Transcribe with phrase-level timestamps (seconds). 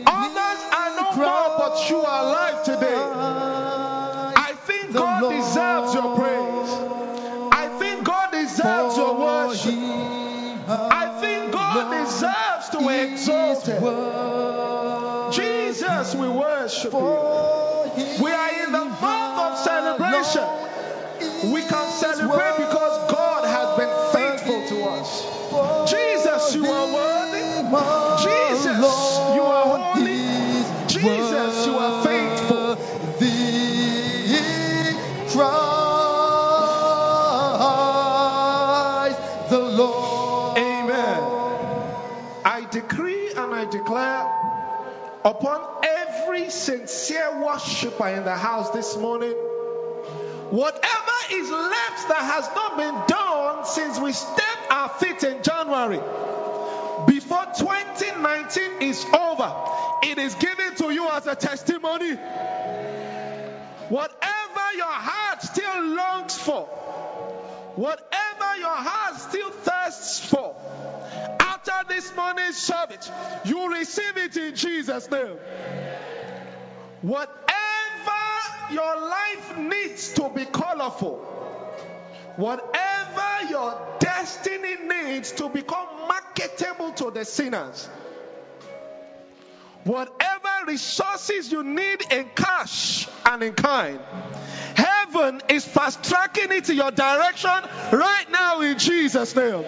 [0.07, 2.95] Others are no more, but you are alive today.
[2.95, 6.71] I think God deserves your praise.
[7.53, 9.75] I think God deserves your worship.
[10.69, 13.83] I think God deserves to be exalted.
[15.35, 18.23] Jesus, we worship you.
[18.23, 20.47] We are in the month of celebration.
[21.53, 24.06] We can celebrate because God has been
[28.23, 28.79] Jesus,
[29.35, 30.17] you are holy.
[30.89, 32.77] Jesus, you are faithful.
[38.27, 40.59] Christ the Lord.
[40.59, 41.23] Amen.
[42.45, 44.27] I decree and I declare
[45.25, 49.35] upon every sincere worshiper in the house this morning,
[50.51, 56.01] whatever is left that has not been done since we stepped our feet in January,
[57.07, 59.53] before 2019 is over,
[60.03, 62.15] it is given to you as a testimony.
[63.89, 66.65] Whatever your heart still longs for,
[67.77, 70.57] whatever your heart still thirsts for,
[71.41, 73.11] after this morning's service,
[73.45, 75.37] you receive it in Jesus' name.
[77.03, 77.37] Whatever
[78.71, 81.21] your life needs to be colorful,
[82.37, 87.89] whatever your destiny needs to become marketable to the sinners,
[89.85, 94.01] whatever resources you need in cash and in kind,
[94.75, 97.51] heaven is fast tracking it in your direction
[97.93, 99.63] right now in Jesus' name.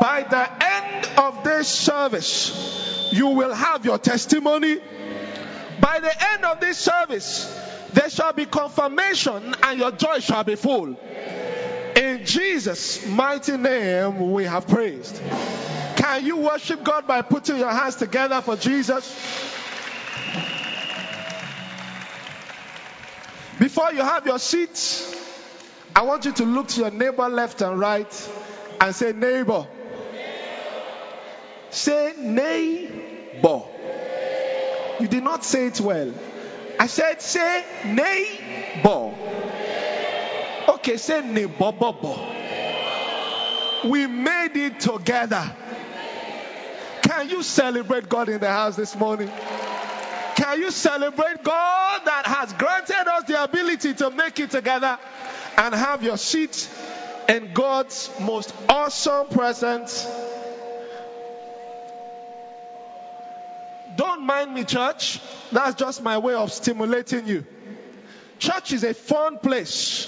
[0.00, 4.78] By the end of this service, you will have your testimony.
[5.80, 7.46] By the end of this service,
[7.92, 10.96] there shall be confirmation and your joy shall be full.
[11.96, 15.20] In Jesus' mighty name, we have praised.
[15.96, 19.06] Can you worship God by putting your hands together for Jesus?
[23.58, 25.14] Before you have your seats,
[25.94, 28.30] I want you to look to your neighbor left and right
[28.80, 29.66] and say, Neighbor.
[31.70, 33.62] Say, Neighbor.
[34.98, 36.12] You did not say it well.
[36.82, 39.14] I said, Say, Neighbor.
[40.68, 41.72] Okay, say, Neighbor.
[43.84, 45.54] We made it together.
[47.02, 49.30] Can you celebrate God in the house this morning?
[50.34, 54.98] Can you celebrate God that has granted us the ability to make it together
[55.58, 56.68] and have your seat
[57.28, 60.04] in God's most awesome presence?
[64.22, 65.20] Don't mind me, church.
[65.50, 67.44] That's just my way of stimulating you.
[68.38, 70.06] Church is a fun place.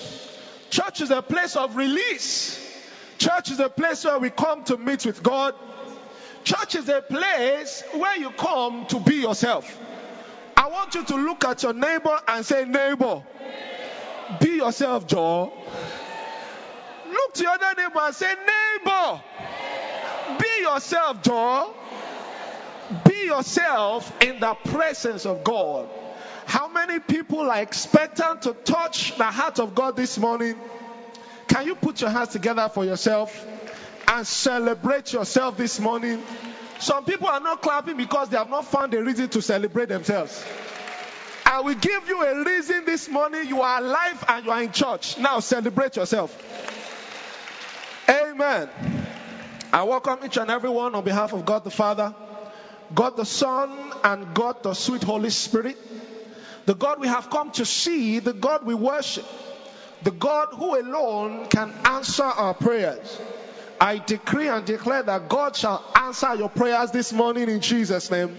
[0.71, 2.61] Church is a place of release.
[3.19, 5.57] Church is a place where we come to meet with God.
[6.45, 9.77] Church is a place where you come to be yourself.
[10.57, 13.21] I want you to look at your neighbor and say, Neighbor,
[14.41, 15.53] be yourself, Joe.
[17.09, 19.23] Look to your other neighbor and say, Neighbor,
[20.39, 21.75] be yourself, Joe.
[23.05, 25.89] Be yourself in the presence of God.
[26.47, 30.57] How many people are expectant to touch the heart of God this morning?
[31.49, 33.47] Can you put your hands together for yourself
[34.09, 36.23] and celebrate yourself this morning?
[36.79, 40.45] Some people are not clapping because they have not found a reason to celebrate themselves.
[41.47, 43.47] I will give you a reason this morning.
[43.47, 45.19] You are alive and you are in church.
[45.19, 46.37] Now celebrate yourself.
[48.09, 48.69] Amen.
[49.73, 52.15] I welcome each and every one on behalf of God the Father,
[52.95, 55.79] God the Son, and God the sweet Holy Spirit
[56.67, 59.27] the God we have come to see, the God we worship,
[60.03, 63.21] the God who alone can answer our prayers.
[63.81, 68.39] I decree and declare that God shall answer your prayers this morning in Jesus' name.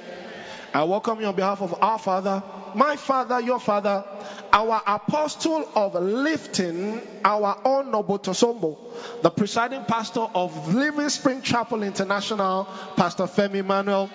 [0.75, 2.43] I welcome you on behalf of our Father,
[2.73, 4.03] my Father, your Father,
[4.51, 8.77] our apostle of lifting, our own Nobotosombo,
[9.21, 12.67] the presiding pastor of Living Spring Chapel International,
[12.97, 14.09] Pastor Femi Emmanuel.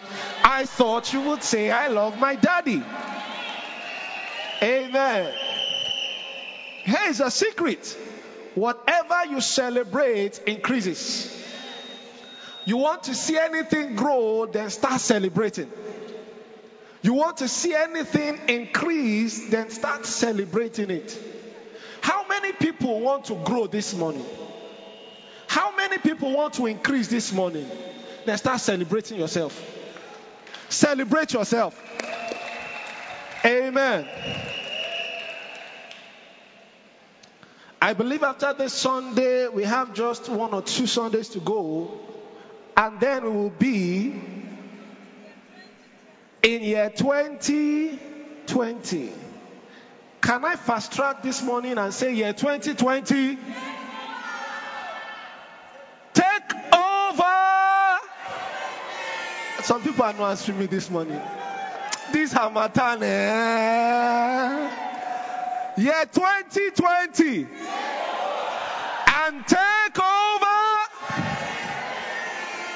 [0.44, 2.82] I thought you would say, I love my daddy.
[4.62, 5.32] Amen.
[6.82, 7.96] Here's a secret
[8.54, 11.38] whatever you celebrate increases.
[12.66, 15.72] You want to see anything grow, then start celebrating.
[17.02, 21.18] You want to see anything increase, then start celebrating it.
[22.02, 24.24] How many people want to grow this morning?
[25.46, 27.66] How many people want to increase this morning?
[28.26, 29.58] Then start celebrating yourself.
[30.68, 31.80] Celebrate yourself.
[33.44, 34.06] Amen.
[37.82, 41.98] I believe after this Sunday, we have just one or two Sundays to go,
[42.76, 44.20] and then we will be
[46.42, 49.12] in year 2020.
[50.20, 53.38] Can I fast track this morning and say year 2020?
[56.12, 57.98] Take over.
[59.62, 61.20] Some people are not answering me this morning.
[62.12, 64.70] This Harmattan, eh?
[65.76, 67.46] Year 2020.
[69.12, 70.46] And take over.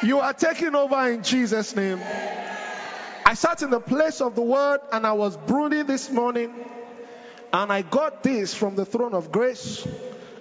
[0.02, 1.98] You are taking over in Jesus' name.
[3.24, 6.52] I sat in the place of the word and I was brooding this morning
[7.52, 9.86] and I got this from the throne of grace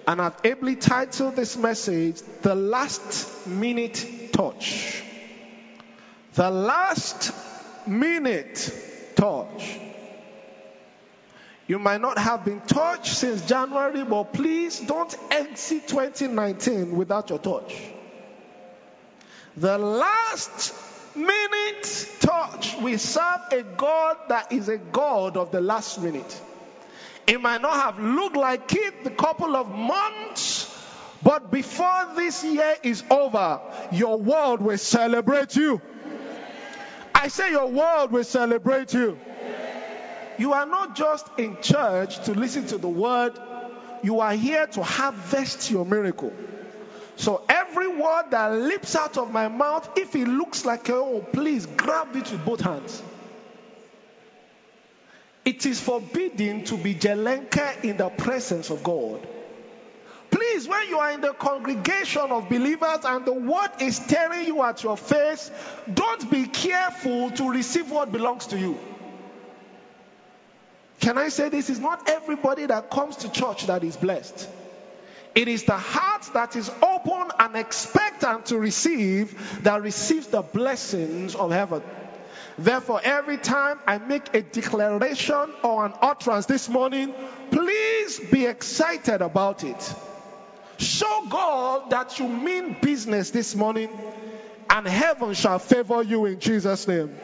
[0.06, 5.02] and I've ably titled this message The Last Minute Touch.
[6.34, 7.32] The Last
[7.86, 8.70] Minute
[9.14, 9.80] Touch.
[11.66, 17.38] You might not have been touched since January, but please don't exit 2019 without your
[17.38, 17.74] touch.
[19.56, 20.74] The last
[21.16, 22.76] minute touch.
[22.76, 26.40] We serve a God that is a God of the last minute.
[27.26, 30.70] It might not have looked like it the couple of months,
[31.22, 33.60] but before this year is over,
[33.92, 35.80] your world will celebrate you.
[37.14, 39.18] I say your world will celebrate you.
[40.36, 43.38] You are not just in church to listen to the word,
[44.02, 46.32] you are here to harvest your miracle.
[47.16, 51.26] So every word that leaps out of my mouth, if it looks like a, oh,
[51.32, 53.02] please grab it with both hands.
[55.44, 59.26] It is forbidden to be jelenka in the presence of God.
[60.30, 64.62] Please, when you are in the congregation of believers and the word is staring you
[64.62, 65.50] at your face,
[65.92, 68.76] don't be careful to receive what belongs to you.
[70.98, 74.48] Can I say this is not everybody that comes to church that is blessed?
[75.34, 81.34] It is the heart that is open and expectant to receive that receives the blessings
[81.34, 81.82] of heaven.
[82.56, 87.12] Therefore, every time I make a declaration or an utterance this morning,
[87.50, 89.94] please be excited about it.
[90.78, 93.88] Show God that you mean business this morning,
[94.70, 97.16] and heaven shall favor you in Jesus' name.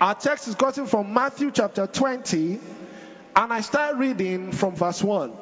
[0.00, 2.60] Our text is gotten from Matthew chapter 20,
[3.36, 5.32] and I start reading from verse 1.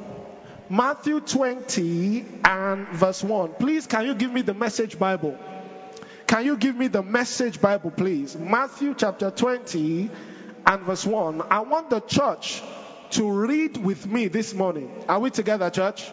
[0.73, 3.57] Matthew 20 and verse 1.
[3.59, 5.38] Please, can you give me the message Bible?
[6.26, 8.35] Can you give me the message Bible, please?
[8.38, 10.09] Matthew chapter 20
[10.67, 11.43] and verse 1.
[11.50, 12.62] I want the church
[13.11, 15.05] to read with me this morning.
[15.11, 16.11] Are we together, church?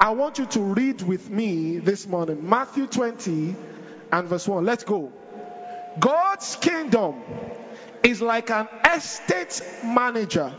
[0.00, 2.48] I want you to read with me this morning.
[2.48, 3.54] Matthew 20
[4.10, 4.64] and verse 1.
[4.64, 5.12] Let's go.
[6.00, 7.20] God's kingdom
[8.02, 10.54] is like an estate manager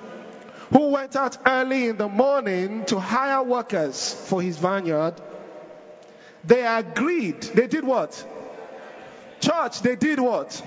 [0.75, 5.13] who went out early in the morning to hire workers for his vineyard.
[6.43, 7.41] They agreed.
[7.43, 8.11] They did what?
[9.39, 10.61] Church, they did what?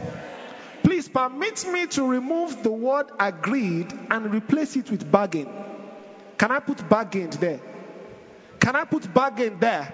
[0.83, 5.51] Please permit me to remove the word agreed and replace it with bargain.
[6.39, 7.61] Can I put bargained there?
[8.61, 9.93] Can I put bargain there?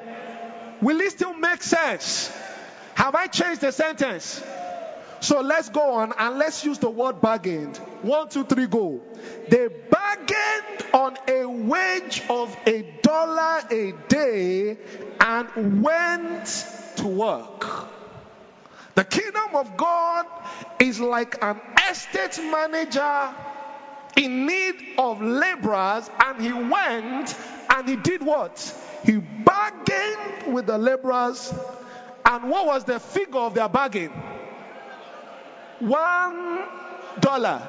[0.81, 2.33] Will it still make sense?
[2.95, 4.41] Have I changed the sentence?
[5.25, 7.79] So let's go on and let's use the word bargained.
[8.03, 9.01] One, two, three, go.
[9.49, 14.77] They bargained on a wage of a dollar a day
[15.19, 16.67] and went
[16.97, 17.89] to work.
[18.97, 20.27] The kingdom of God
[20.79, 21.59] is like an
[21.91, 23.35] estate manager
[24.19, 27.35] in need of laborers, and he went
[27.71, 28.61] and he did what?
[29.07, 31.51] He bargained with the laborers,
[32.27, 34.13] and what was the figure of their bargain?
[35.81, 36.65] One
[37.21, 37.69] dollar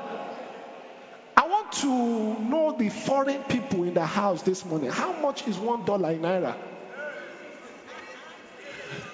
[1.38, 1.88] I want to
[2.40, 4.90] know the foreign people in the house this morning.
[4.90, 6.56] How much is one dollar in naira?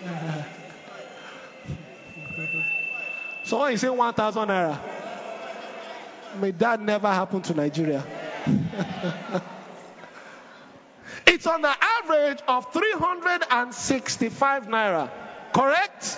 [3.44, 4.80] Someone is saying 1,000 naira.
[6.40, 8.02] May that never happen to Nigeria.
[11.28, 15.10] it's on the average of 365 naira.
[15.54, 16.18] Correct?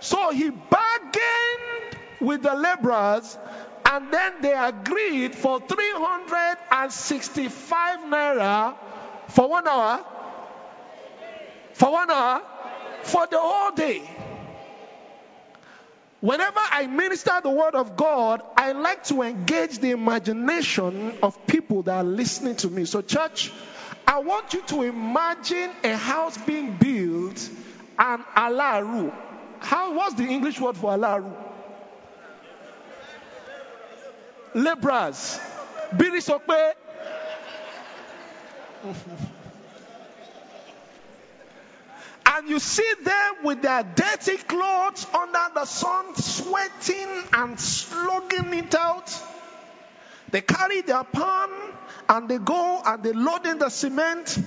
[0.00, 1.63] So he bargained
[2.24, 3.36] with the laborers
[3.84, 8.74] and then they agreed for 365 naira
[9.28, 10.04] for one hour.
[11.74, 12.42] For one hour.
[13.02, 14.02] For the whole day.
[16.20, 21.82] Whenever I minister the word of God, I like to engage the imagination of people
[21.82, 22.86] that are listening to me.
[22.86, 23.52] So, church,
[24.06, 27.50] I want you to imagine a house being built
[27.98, 29.12] and alaru.
[29.60, 31.30] How was the English word for alaru?
[34.54, 35.40] Laborers.
[35.96, 36.74] Biri sokpe.
[42.26, 48.74] And you see them with their dirty clothes under the sun, sweating and slugging it
[48.74, 49.10] out.
[50.30, 51.48] They carry their pan
[52.08, 54.38] and they go and they load in the cement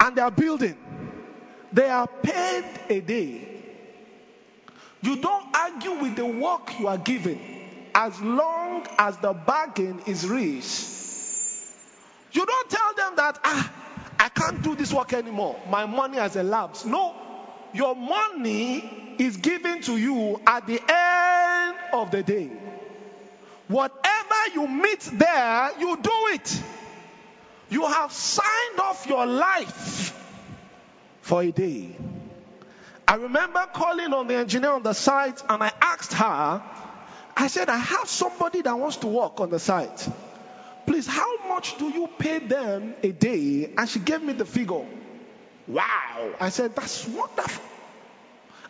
[0.00, 0.76] and they are building.
[1.72, 3.48] They are paid a day.
[5.00, 7.51] You don't argue with the work you are given
[7.94, 10.88] as long as the bargain is reached.
[12.32, 13.72] You don't tell them that, ah,
[14.18, 15.60] I can't do this work anymore.
[15.68, 16.86] My money has elapsed.
[16.86, 17.14] No,
[17.74, 22.50] your money is given to you at the end of the day.
[23.68, 26.62] Whatever you meet there, you do it.
[27.70, 30.18] You have signed off your life
[31.22, 31.96] for a day.
[33.08, 36.62] I remember calling on the engineer on the site and I asked her,
[37.36, 40.08] I said, I have somebody that wants to work on the site.
[40.86, 43.72] Please, how much do you pay them a day?
[43.76, 44.84] And she gave me the figure.
[45.68, 46.34] Wow.
[46.40, 47.64] I said, That's wonderful.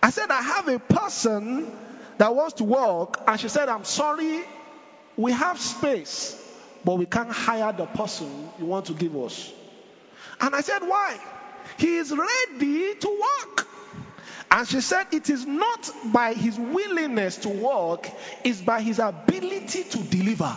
[0.02, 1.71] I said, I have a person
[2.19, 3.23] that wants to work.
[3.26, 4.42] And she said, I'm sorry,
[5.16, 6.38] we have space,
[6.85, 9.52] but we can't hire the person you want to give us.
[10.40, 11.19] And I said, Why?
[11.78, 13.69] He is ready to work.
[14.54, 18.09] And she said, It is not by his willingness to work,
[18.44, 20.54] it's by his ability to deliver.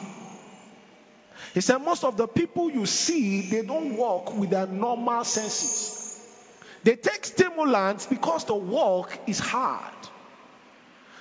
[1.53, 6.01] He said, Most of the people you see, they don't work with their normal senses.
[6.83, 9.93] They take stimulants because the work is hard.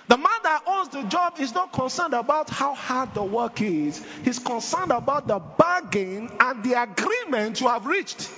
[0.09, 4.05] The man that owns the job is not concerned about how hard the work is,
[4.25, 8.29] he's concerned about the bargain and the agreement you have reached.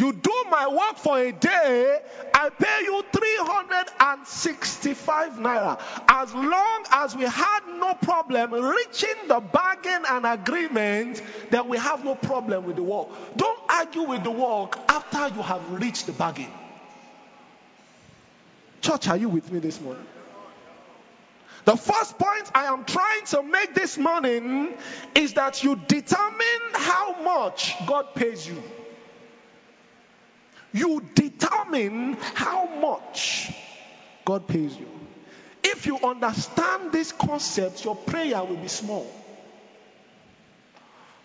[0.00, 2.00] You do my work for a day,
[2.32, 5.78] I pay you 365 naira.
[6.08, 12.02] As long as we had no problem reaching the bargain and agreement, then we have
[12.02, 13.08] no problem with the work.
[13.36, 16.48] Don't argue with the work after you have reached the bargain.
[18.80, 20.06] Church, are you with me this morning?
[21.66, 24.72] The first point I am trying to make this morning
[25.14, 28.62] is that you determine how much God pays you.
[30.72, 33.52] You determine how much
[34.24, 34.88] God pays you.
[35.62, 39.06] If you understand this concept, your prayer will be small.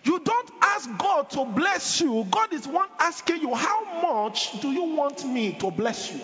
[0.04, 2.26] You don't ask God to bless you.
[2.30, 6.20] God is one asking you, How much do you want me to bless you?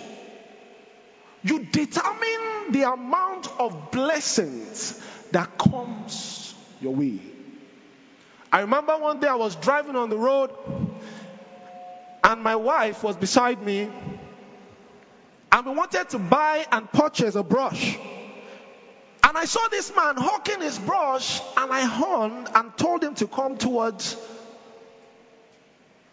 [1.45, 5.02] You determine the amount of blessings
[5.33, 7.19] that comes your way.
[8.52, 10.50] I remember one day I was driving on the road
[12.25, 13.91] and my wife was beside me
[15.50, 17.99] and we wanted to buy and purchase a brush.
[19.25, 23.26] And I saw this man hawking his brush and I horned and told him to
[23.26, 24.17] come towards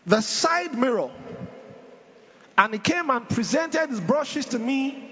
[0.06, 1.10] the side mirror.
[2.58, 5.06] And he came and presented his brushes to me.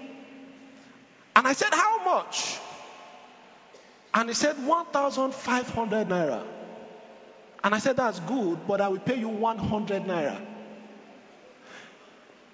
[1.34, 2.58] And I said, How much?
[4.12, 6.44] And he said, 1,500 naira.
[7.64, 10.47] And I said, That's good, but I will pay you 100 naira.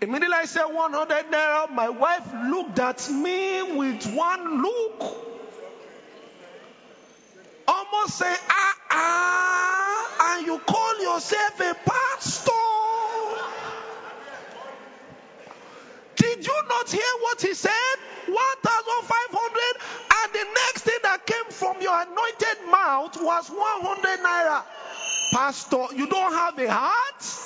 [0.04, 1.70] Immediately I said 100 naira.
[1.70, 5.00] My wife looked at me with one look.
[7.66, 12.50] Almost say, ah, ah, and you call yourself a pastor.
[16.16, 17.96] Did you not hear what he said?
[18.26, 19.62] 1,500
[20.20, 24.64] and the next thing that came from your anointed mouth was 100 naira.
[25.32, 27.43] Pastor, you don't have a heart?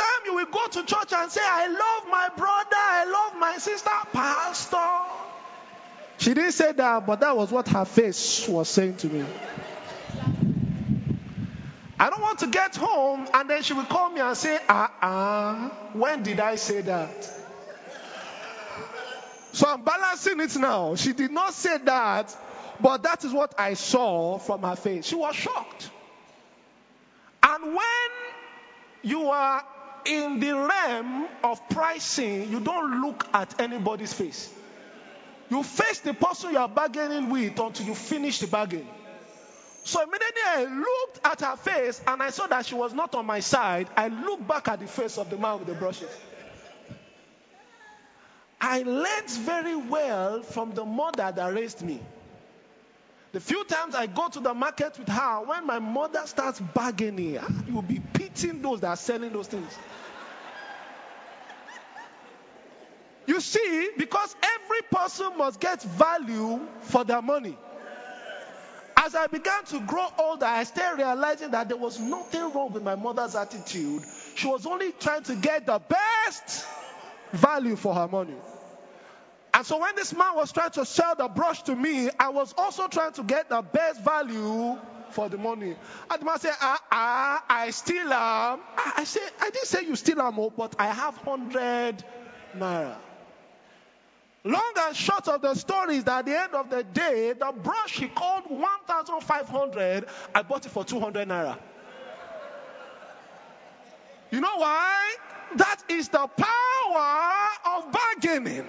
[0.00, 3.58] Time you will go to church and say, I love my brother, I love my
[3.58, 4.76] sister, Pastor.
[6.16, 9.26] She didn't say that, but that was what her face was saying to me.
[11.98, 14.90] I don't want to get home and then she will call me and say, ah,
[15.02, 17.30] ah, when did I say that?
[19.52, 20.94] So I'm balancing it now.
[20.94, 22.34] She did not say that,
[22.80, 25.06] but that is what I saw from her face.
[25.06, 25.90] She was shocked.
[27.42, 28.10] And when
[29.02, 29.62] you are
[30.06, 34.52] in the realm of pricing, you don't look at anybody's face.
[35.50, 38.86] You face the person you are bargaining with until you finish the bargain.
[39.84, 43.26] So immediately I looked at her face and I saw that she was not on
[43.26, 43.88] my side.
[43.96, 46.10] I looked back at the face of the man with the brushes.
[48.60, 52.00] I learned very well from the mother that raised me.
[53.32, 57.38] The few times I go to the market with her, when my mother starts bargaining,
[57.38, 59.72] ah, you'll be pitying those that are selling those things.
[63.26, 67.56] You see, because every person must get value for their money.
[68.96, 72.82] As I began to grow older, I started realizing that there was nothing wrong with
[72.82, 74.02] my mother's attitude.
[74.34, 76.66] She was only trying to get the best
[77.32, 78.34] value for her money.
[79.60, 82.54] And so when this man was trying to sell the brush to me, I was
[82.56, 84.78] also trying to get the best value
[85.10, 85.76] for the money.
[86.10, 88.60] And the man said, ah, ah, I still am.
[88.96, 92.02] I said, I didn't say you still am, oh, but I have 100
[92.56, 92.96] naira.
[94.44, 97.52] Long and short of the story is that at the end of the day, the
[97.52, 101.58] brush he called 1,500, I bought it for 200 naira.
[104.30, 105.16] You know why?
[105.56, 108.64] That is the power of bargaining.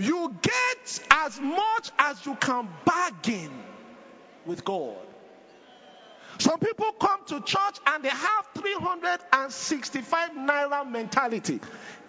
[0.00, 3.52] You get as much as you can bargain
[4.46, 4.96] with God.
[6.38, 11.60] Some people come to church and they have 365 naira mentality.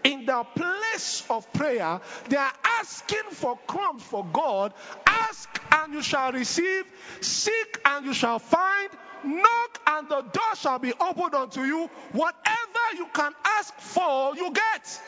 [0.06, 4.74] In the place of prayer, they are asking for crumbs for God.
[5.06, 6.86] Ask and you shall receive.
[7.20, 8.90] Seek and you shall find.
[9.26, 11.90] Knock and the door shall be opened unto you.
[12.14, 15.02] Whatever you can ask for, you get.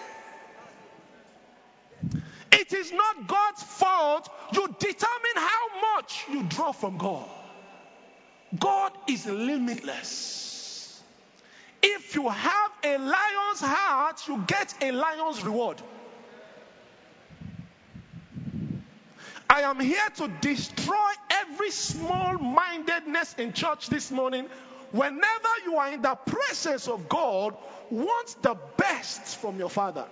[2.53, 4.29] It is not God's fault.
[4.53, 7.27] You determine how much you draw from God.
[8.59, 11.01] God is limitless.
[11.81, 15.81] If you have a lion's heart, you get a lion's reward.
[19.49, 24.47] I am here to destroy every small mindedness in church this morning.
[24.91, 27.55] Whenever you are in the presence of God,
[27.89, 30.05] want the best from your Father.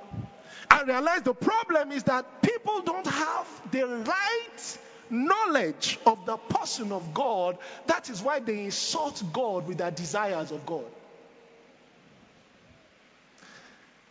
[0.70, 4.78] I realize the problem is that people don't have the right
[5.10, 7.58] knowledge of the person of God.
[7.88, 10.86] That is why they insult God with their desires of God.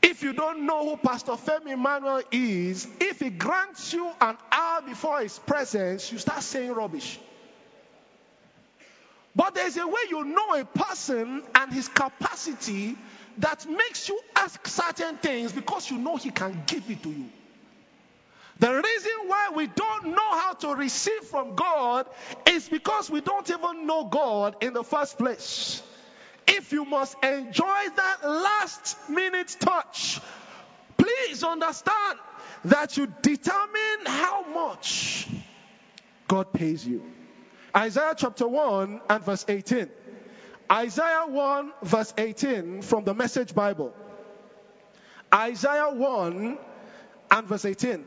[0.03, 4.83] If you don't know who Pastor Femi Emmanuel is, if he grants you an hour
[4.83, 7.19] before his presence, you start saying rubbish.
[9.37, 12.97] But there's a way you know a person and his capacity
[13.39, 17.27] that makes you ask certain things because you know he can give it to you.
[18.59, 22.07] The reason why we don't know how to receive from God
[22.47, 25.83] is because we don't even know God in the first place.
[26.47, 30.21] If you must enjoy that last minute touch,
[30.99, 32.19] please understand
[32.67, 35.27] that you determine how much
[36.29, 37.03] God pays you.
[37.75, 39.89] Isaiah chapter 1 and verse 18.
[40.71, 43.93] Isaiah 1 verse 18 from the Message Bible.
[45.35, 46.59] Isaiah 1
[47.31, 48.05] and verse 18.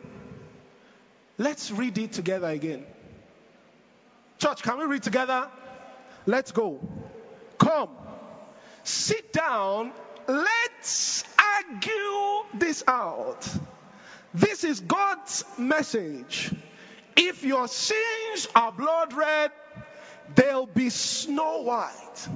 [1.37, 2.85] Let's read it together again.
[4.39, 5.49] Church, can we read together?
[6.25, 6.79] Let's go.
[7.57, 7.89] Come,
[8.83, 9.91] sit down.
[10.27, 13.47] Let's argue this out.
[14.33, 16.53] This is God's message.
[17.15, 19.51] If your sins are blood red,
[20.35, 22.27] they'll be snow white.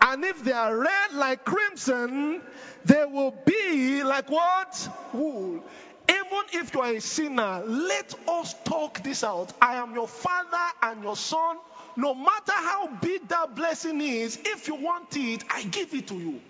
[0.00, 2.42] And if they are red like crimson,
[2.84, 4.88] they will be like what?
[5.12, 5.62] Wool.
[6.08, 9.52] Even if you are a sinner, let us talk this out.
[9.60, 11.58] I am your father and your son.
[11.96, 16.14] No matter how big that blessing is, if you want it, I give it to
[16.14, 16.40] you.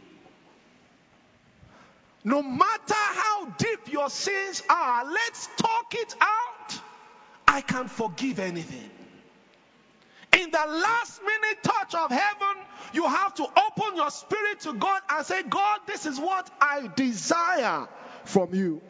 [2.23, 6.81] No matter how deep your sins are, let's talk it out.
[7.49, 8.91] I can forgive anything.
[10.41, 15.03] In the last minute touch of heaven, you have to open your spirit to God
[15.11, 17.87] and say, God, this is what I desire
[18.25, 18.81] from you.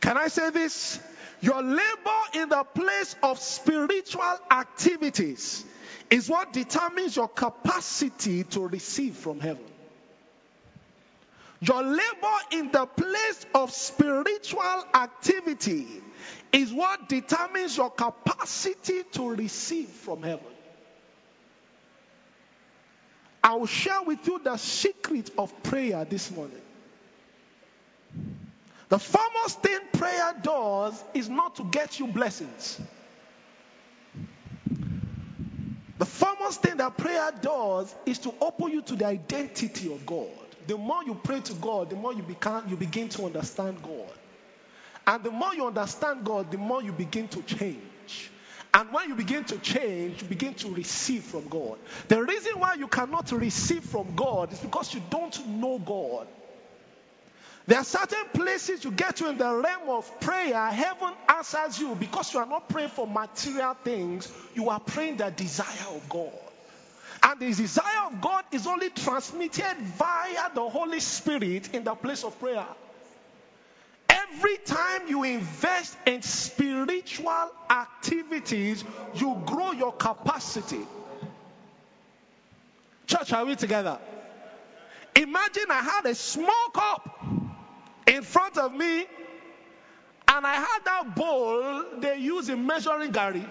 [0.00, 1.00] Can I say this?
[1.40, 5.64] Your labor in the place of spiritual activities
[6.10, 9.64] is what determines your capacity to receive from heaven.
[11.60, 15.86] Your labor in the place of spiritual activity
[16.52, 20.46] is what determines your capacity to receive from heaven.
[23.42, 26.60] I will share with you the secret of prayer this morning.
[28.88, 32.80] The foremost thing prayer does is not to get you blessings.
[35.98, 40.28] The foremost thing that prayer does is to open you to the identity of God.
[40.66, 44.12] The more you pray to God, the more you become you begin to understand God.
[45.08, 48.30] And the more you understand God, the more you begin to change.
[48.74, 51.78] And when you begin to change, you begin to receive from God.
[52.08, 56.26] The reason why you cannot receive from God is because you don't know God.
[57.66, 61.94] There are certain places you get to in the realm of prayer, heaven answers you
[61.94, 66.32] because you are not praying for material things, you are praying the desire of God.
[67.22, 72.24] And the desire of God is only transmitted via the Holy Spirit in the place
[72.24, 72.66] of prayer.
[74.32, 80.86] Every time you invest in spiritual activities, you grow your capacity.
[83.06, 83.98] Church, are we together?
[85.16, 87.26] Imagine I had a small cup
[88.06, 89.06] in front of me,
[90.28, 93.48] and I had that bowl they use in measuring garri.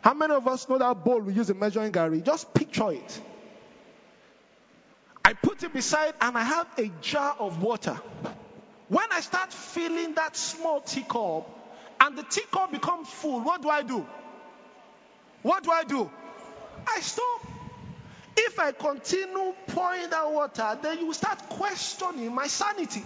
[0.00, 2.24] How many of us know that bowl we use in measuring garri?
[2.24, 3.20] Just picture it.
[5.24, 8.00] I put it beside, and I have a jar of water.
[8.92, 11.48] When I start filling that small teacup
[11.98, 14.06] and the teacup becomes full, what do I do?
[15.40, 16.10] What do I do?
[16.86, 17.46] I stop.
[18.36, 23.02] If I continue pouring that water, then you start questioning my sanity.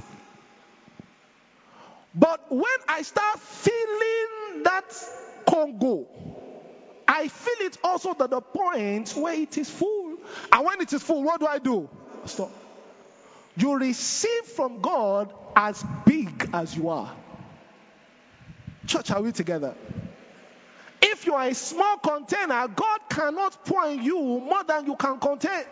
[2.17, 4.93] But when I start filling that
[5.49, 6.09] Congo,
[7.07, 10.17] I fill it also to the point where it is full.
[10.51, 11.89] And when it is full, what do I do?
[12.25, 12.51] Stop.
[13.57, 17.15] You receive from God as big as you are.
[18.87, 19.75] Church, are we together?
[21.03, 25.19] If you are a small container, God cannot pour in you more than you can
[25.19, 25.65] contain.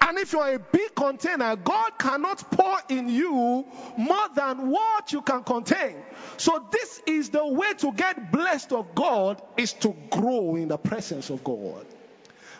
[0.00, 3.64] And if you are a big container, God cannot pour in you
[3.96, 5.96] more than what you can contain.
[6.36, 10.76] So this is the way to get blessed of God is to grow in the
[10.76, 11.86] presence of God.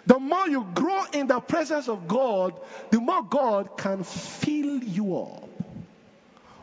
[0.07, 2.55] The more you grow in the presence of God,
[2.91, 5.49] the more God can fill you up.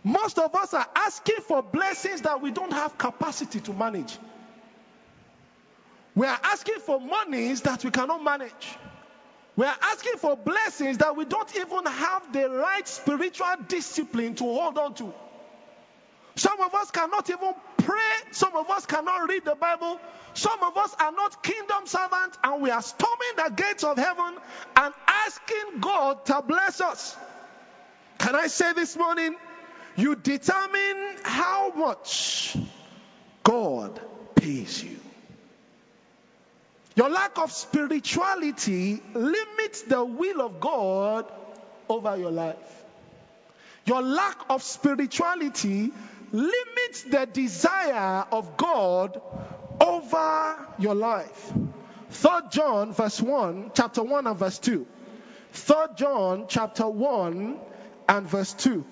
[0.03, 4.17] Most of us are asking for blessings that we don't have capacity to manage.
[6.15, 8.77] We are asking for monies that we cannot manage.
[9.55, 14.43] We are asking for blessings that we don't even have the right spiritual discipline to
[14.43, 15.13] hold on to.
[16.39, 18.15] Some of us cannot even pray.
[18.31, 19.99] Some of us cannot read the Bible.
[20.33, 24.37] Some of us are not kingdom servants and we are storming the gates of heaven
[24.77, 27.17] and asking God to bless us.
[28.19, 29.35] Can I say this morning?
[29.97, 32.55] You determine how much
[33.43, 33.99] God
[34.35, 34.97] pays you.
[36.95, 41.29] Your lack of spirituality limits the will of God
[41.89, 42.55] over your life.
[43.85, 45.91] Your lack of spirituality
[46.31, 49.21] limits the desire of God
[49.79, 51.53] over your life.
[52.09, 54.85] 3 John verse 1, chapter 1 and verse 2.
[55.51, 57.59] 3 John chapter 1
[58.07, 58.85] and verse 2.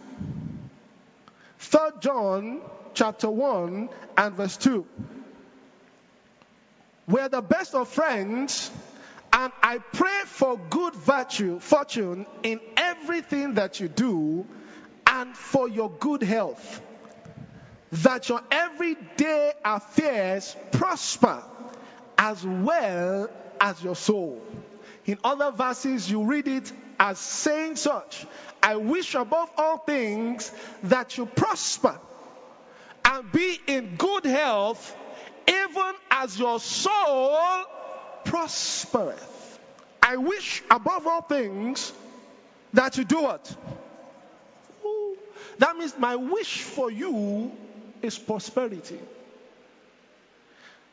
[1.59, 2.61] 3 John
[2.93, 4.85] chapter 1 and verse 2.
[7.07, 8.69] We're the best of friends,
[9.31, 14.45] and I pray for good virtue, fortune in everything that you do,
[15.05, 16.81] and for your good health,
[17.91, 21.41] that your everyday affairs prosper
[22.17, 24.41] as well as your soul.
[25.05, 28.25] In other verses, you read it as saying such
[28.61, 30.51] I wish above all things
[30.83, 31.97] that you prosper
[33.05, 34.95] and be in good health
[35.47, 37.39] even as your soul
[38.25, 39.59] prospereth.
[40.01, 41.93] I wish above all things
[42.73, 43.55] that you do what?
[45.59, 47.51] That means my wish for you
[48.01, 48.99] is prosperity.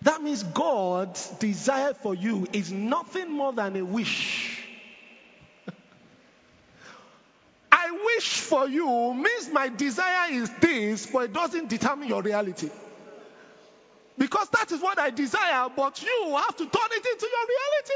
[0.02, 4.62] That means God's desire for you is nothing more than a wish.
[7.72, 12.68] I wish for you means my desire is this, but it doesn't determine your reality.
[14.18, 17.94] Because that is what I desire, but you have to turn it into your reality.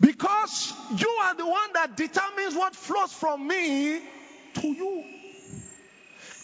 [0.00, 4.00] Because you are the one that determines what flows from me
[4.54, 5.04] to you.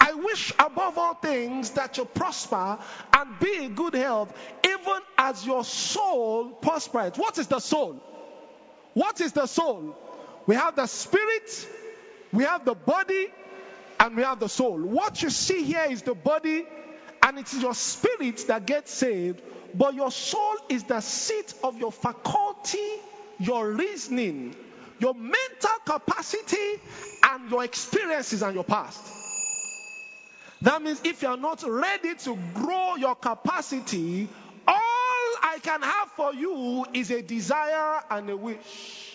[0.04, 2.78] I wish above all things that you prosper
[3.16, 7.12] and be in good health, even as your soul prospers.
[7.16, 8.02] What is the soul?
[8.92, 9.96] What is the soul?
[10.46, 11.68] We have the spirit,
[12.34, 13.28] we have the body,
[13.98, 14.78] and we have the soul.
[14.78, 16.66] What you see here is the body,
[17.24, 19.40] And it is your spirit that gets saved,
[19.74, 22.86] but your soul is the seat of your faculty,
[23.38, 24.54] your reasoning,
[24.98, 26.82] your mental capacity,
[27.30, 29.00] and your experiences and your past.
[30.64, 34.26] That means if you are not ready to grow your capacity,
[34.66, 34.74] all
[35.42, 39.12] I can have for you is a desire and a wish.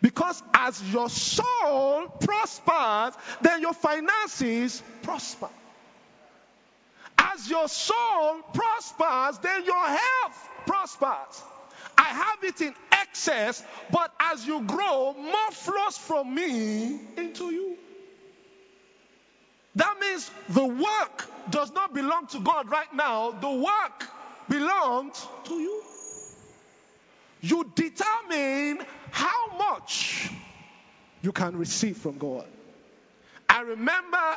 [0.00, 5.50] Because as your soul prospers, then your finances prosper.
[7.18, 11.42] As your soul prospers, then your health prospers.
[11.98, 17.76] I have it in excess, but as you grow, more flows from me into you.
[19.76, 24.08] That means the work does not belong to God right now, the work
[24.48, 25.82] belongs to you.
[27.42, 30.30] You determine how much
[31.22, 32.46] you can receive from God.
[33.48, 34.36] I remember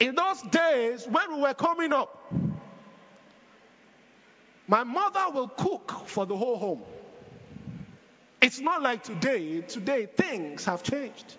[0.00, 2.32] in those days when we were coming up,
[4.66, 6.82] my mother will cook for the whole home.
[8.40, 9.60] It's not like today.
[9.60, 11.36] Today, things have changed.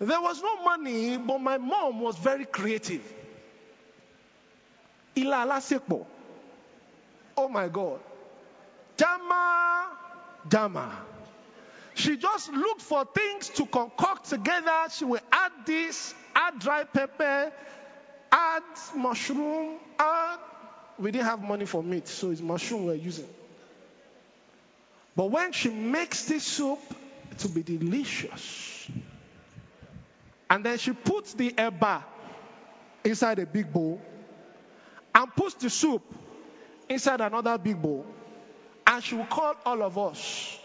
[0.00, 3.02] There was no money, but my mom was very creative.
[5.16, 6.06] Ilala Sekbo.
[7.36, 8.00] Oh my God.
[8.96, 9.90] Jama,
[10.48, 10.92] Jama.
[11.94, 14.84] She just looked for things to concoct together.
[14.96, 17.52] She will add this, add dry pepper,
[18.30, 18.62] add
[18.94, 20.38] mushroom, add.
[20.98, 23.28] We didn't have money for meat, so it's mushroom we're using.
[25.16, 26.78] But when she makes this soup,
[27.32, 28.77] it will be delicious.
[30.50, 32.02] And then she puts the eba
[33.04, 34.00] inside a big bowl
[35.14, 36.02] and puts the soup
[36.88, 38.06] inside another big bowl.
[38.86, 40.58] And she will call all of us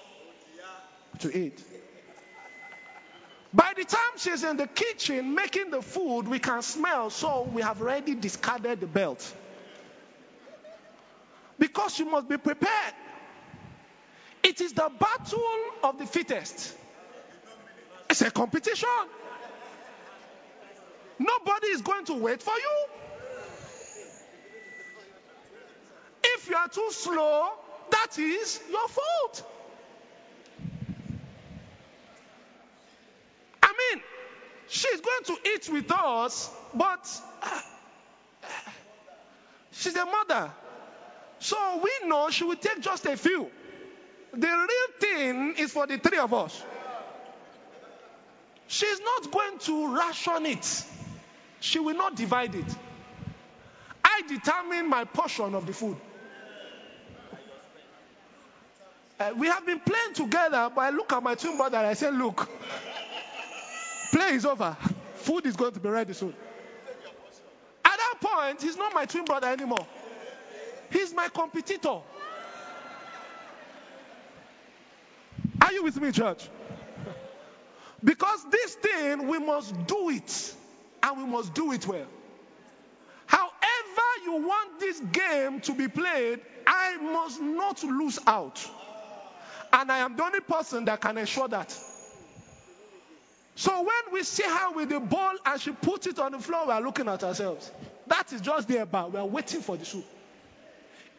[1.19, 1.61] to eat.
[3.53, 7.61] By the time she's in the kitchen making the food, we can smell, so we
[7.61, 9.35] have already discarded the belt.
[11.59, 12.93] Because you must be prepared.
[14.41, 15.39] It is the battle
[15.83, 16.75] of the fittest.
[18.09, 18.89] It's a competition.
[21.23, 22.85] Nobody is going to wait for you.
[26.23, 27.49] If you are too slow,
[27.91, 29.43] that is your fault.
[33.61, 34.03] I mean,
[34.67, 37.21] she's going to eat with us, but
[39.71, 40.51] she's a mother.
[41.39, 43.49] So we know she will take just a few.
[44.33, 46.61] The real thing is for the three of us.
[48.67, 50.85] She's not going to ration it.
[51.63, 52.75] She will not divide it.
[54.03, 55.95] I determine my portion of the food.
[59.17, 61.93] Uh, we have been playing together, but I look at my twin brother and I
[61.93, 62.49] say, Look,
[64.11, 64.75] play is over.
[65.15, 66.35] Food is going to be ready soon.
[67.85, 69.87] At that point, he's not my twin brother anymore,
[70.91, 72.01] he's my competitor.
[75.61, 76.49] Are you with me, church?
[78.03, 80.55] Because this thing, we must do it
[81.03, 82.07] and we must do it well.
[83.25, 83.51] However,
[84.25, 88.65] you want this game to be played, I must not lose out.
[89.71, 91.77] And I am the only person that can ensure that.
[93.55, 96.65] So when we see her with the ball and she puts it on the floor,
[96.67, 97.71] we are looking at ourselves.
[98.07, 100.05] That is just there, but we are waiting for the soup.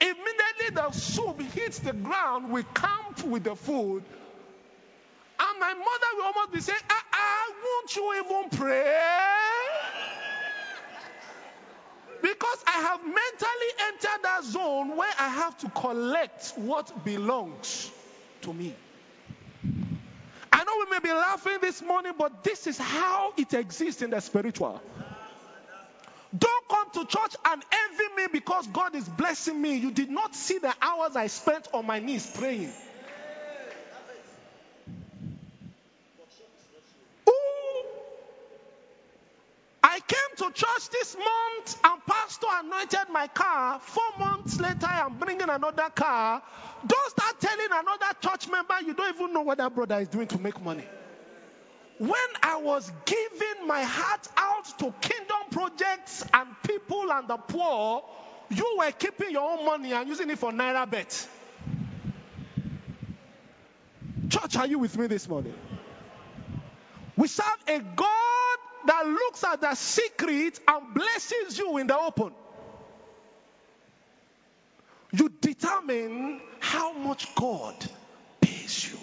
[0.01, 4.03] Immediately the soup hits the ground, we camp with the food.
[5.39, 9.64] And my mother will almost be saying, ah, ah, won't you even pray?
[12.23, 17.91] Because I have mentally entered that zone where I have to collect what belongs
[18.43, 18.75] to me.
[20.53, 24.11] I know we may be laughing this morning, but this is how it exists in
[24.11, 24.81] the spiritual.
[26.37, 29.77] Don't come to church and envy me because God is blessing me.
[29.77, 32.73] You did not see the hours I spent on my knees praying.
[39.83, 43.79] I came to church this month and pastor anointed my car.
[43.81, 46.43] Four months later, I'm bringing another car.
[46.87, 50.27] Don't start telling another church member you don't even know what that brother is doing
[50.29, 50.85] to make money.
[51.99, 58.05] When I was giving my heart out to kingdom projects and people and the poor,
[58.51, 61.29] you were keeping your own money and using it for NairaBet.
[64.29, 65.55] Church, are you with me this morning?
[67.17, 68.24] We serve a God
[68.87, 72.33] that looks at the secret and blesses you in the open.
[75.13, 77.75] You determine how much God
[78.41, 78.99] pays you.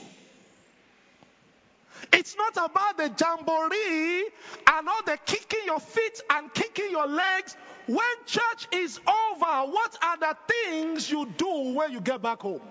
[2.11, 4.29] It's not about the jamboree
[4.67, 7.55] and all the kicking your feet and kicking your legs.
[7.87, 12.61] When church is over, what are the things you do when you get back home?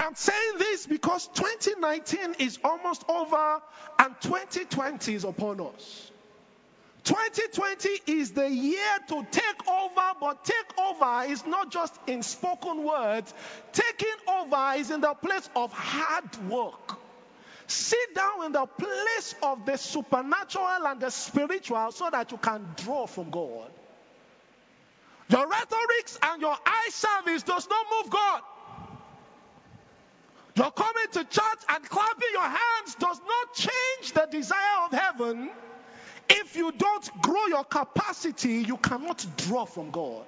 [0.00, 3.60] I'm saying this because 2019 is almost over
[3.98, 6.10] and 2020 is upon us.
[7.04, 12.82] 2020 is the year to take over, but take over is not just in spoken
[12.82, 13.34] words.
[13.72, 16.98] Taking over is in the place of hard work.
[17.66, 22.66] Sit down in the place of the supernatural and the spiritual so that you can
[22.76, 23.70] draw from God.
[25.28, 28.40] Your rhetorics and your eye service does not move God.
[30.60, 35.48] Your coming to church and clapping your hands does not change the desire of heaven.
[36.28, 40.22] If you don't grow your capacity, you cannot draw from God.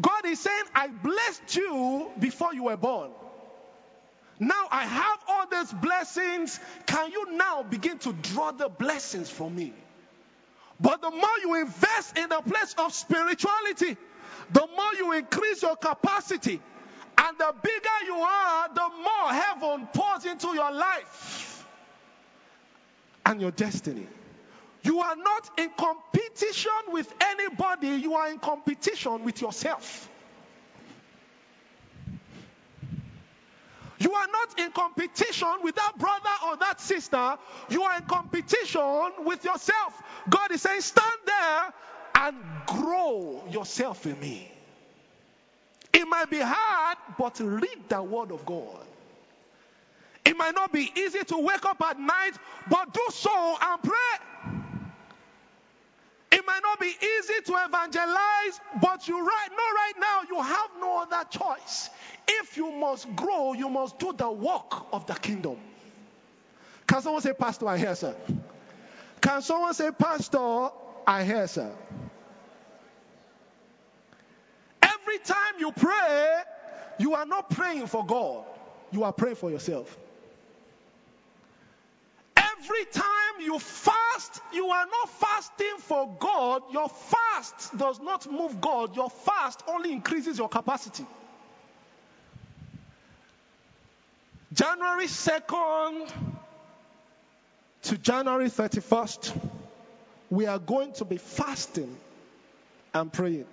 [0.00, 3.10] God is saying, I blessed you before you were born.
[4.38, 6.58] Now I have all these blessings.
[6.86, 9.74] Can you now begin to draw the blessings from me?
[10.80, 13.98] But the more you invest in the place of spirituality,
[14.52, 16.62] the more you increase your capacity,
[17.24, 21.66] and the bigger you are, the more heaven pours into your life
[23.24, 24.06] and your destiny.
[24.82, 30.10] You are not in competition with anybody, you are in competition with yourself.
[33.98, 37.38] You are not in competition with that brother or that sister.
[37.70, 40.02] You are in competition with yourself.
[40.28, 41.72] God is saying, stand there
[42.16, 44.53] and grow yourself in me.
[45.94, 48.84] It might be hard, but read the word of God.
[50.24, 52.32] It might not be easy to wake up at night,
[52.68, 54.18] but do so and pray.
[56.32, 60.70] It might not be easy to evangelize, but you right know right now you have
[60.80, 61.90] no other choice.
[62.26, 65.58] If you must grow, you must do the work of the kingdom.
[66.88, 68.16] Can someone say, Pastor, I hear, sir?
[69.20, 70.70] Can someone say, Pastor,
[71.06, 71.72] I hear, sir?
[75.14, 76.42] Every time you pray,
[76.98, 78.44] you are not praying for God,
[78.90, 79.96] you are praying for yourself.
[82.36, 86.62] Every time you fast, you are not fasting for God.
[86.72, 88.96] Your fast does not move God.
[88.96, 91.06] Your fast only increases your capacity.
[94.52, 96.12] January 2nd
[97.82, 99.36] to January 31st,
[100.30, 101.96] we are going to be fasting
[102.94, 103.46] and praying.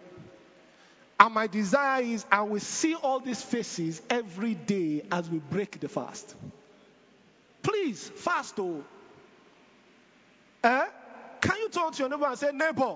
[1.21, 5.79] And my desire is I will see all these faces every day as we break
[5.79, 6.35] the fast.
[7.61, 8.83] Please, fast oh.
[10.63, 10.85] Eh?
[11.39, 12.95] Can you talk to your neighbor and say, neighbor,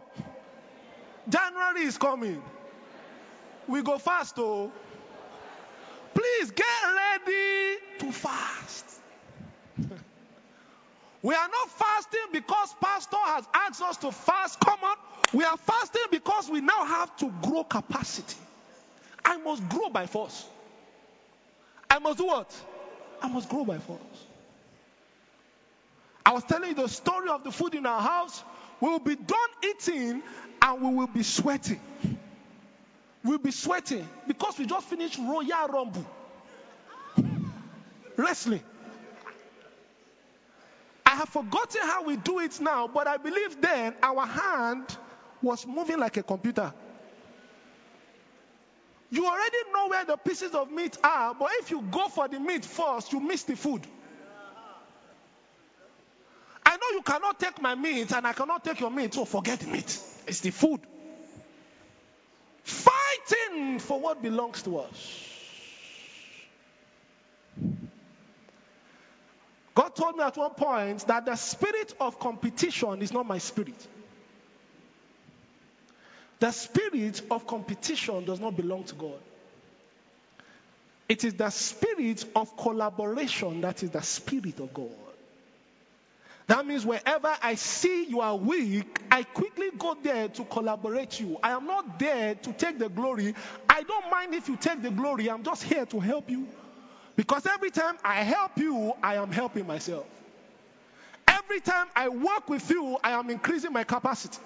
[1.29, 2.41] January is coming.
[3.67, 4.71] We go fast oh.
[6.15, 8.94] Please get ready to fast.
[11.25, 14.59] We are not fasting because pastor has asked us to fast.
[14.59, 14.95] Come on.
[15.33, 18.38] We are fasting because we now have to grow capacity.
[19.25, 20.45] I must grow by force.
[21.89, 22.55] I must do what?
[23.23, 23.99] I must grow by force.
[26.23, 28.43] I was telling you the story of the food in our house.
[28.79, 30.21] We will be done eating
[30.61, 31.81] and we will be sweating.
[33.23, 36.05] We'll be sweating because we just finished Royal Rumble.
[38.15, 38.61] Wrestling.
[41.15, 44.97] I have forgotten how we do it now, but I believe then our hand
[45.41, 46.73] was moving like a computer.
[49.10, 52.38] You already know where the pieces of meat are, but if you go for the
[52.38, 53.88] meat first, you miss the food.
[56.65, 59.62] I know you cannot take my meat and I cannot take your meat, so forget
[59.62, 59.97] the meat.
[60.28, 60.82] It's the food.
[62.63, 65.35] Fighting for what belongs to us.
[69.75, 73.88] God told me at one point that the spirit of competition is not my spirit.
[76.39, 79.19] The spirit of competition does not belong to God.
[81.07, 84.91] It is the spirit of collaboration that is the spirit of God.
[86.47, 91.38] That means wherever I see you are weak, I quickly go there to collaborate you.
[91.43, 93.34] I am not there to take the glory.
[93.67, 95.30] I don't mind if you take the glory.
[95.30, 96.47] I'm just here to help you.
[97.16, 100.05] Because every time I help you, I am helping myself.
[101.28, 104.39] Every time I work with you, I am increasing my capacity.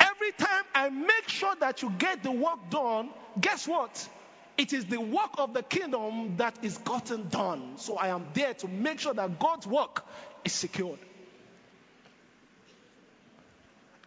[0.00, 3.10] Every time I make sure that you get the work done,
[3.40, 4.08] guess what?
[4.56, 7.74] It is the work of the kingdom that is gotten done.
[7.76, 10.04] So I am there to make sure that God's work
[10.44, 10.98] is secured.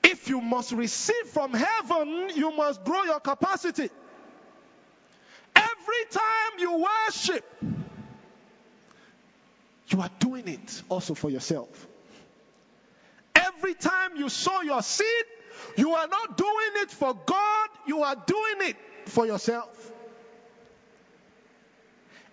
[0.03, 3.89] If you must receive from heaven, you must grow your capacity.
[5.89, 7.45] Every time you worship,
[9.87, 11.87] you are doing it also for yourself.
[13.35, 15.25] Every time you sow your seed,
[15.77, 18.75] you are not doing it for God, you are doing it
[19.05, 19.91] for yourself.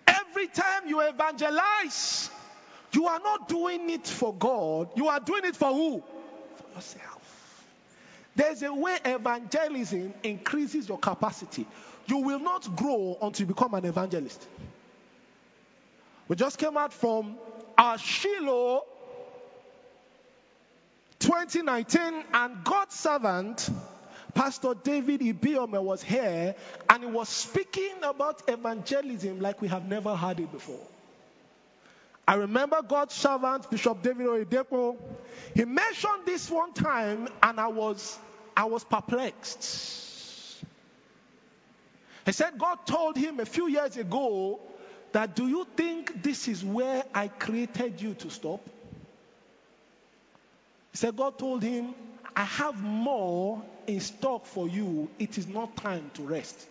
[0.05, 2.29] Every time you evangelize,
[2.91, 6.03] you are not doing it for God, you are doing it for who?
[6.55, 7.65] For yourself.
[8.35, 11.65] There's a way evangelism increases your capacity.
[12.07, 14.45] You will not grow until you become an evangelist.
[16.27, 17.37] We just came out from
[17.77, 18.83] our Shiloh
[21.19, 23.69] 2019, and God's servant,
[24.33, 26.55] Pastor David Ibiyeomie, was here
[26.89, 30.79] and he was speaking about evangelism like we have never heard it before.
[32.27, 34.97] I remember God's servant, Bishop David Oyedepo.
[35.55, 38.19] He mentioned this one time, and I was
[38.55, 40.06] I was perplexed.
[42.27, 44.59] He said God told him a few years ago
[45.13, 48.59] that do you think this is where I created you to stop?
[50.91, 51.95] He said, God told him,
[52.35, 55.09] I have more in stock for you.
[55.17, 56.67] It is not time to rest.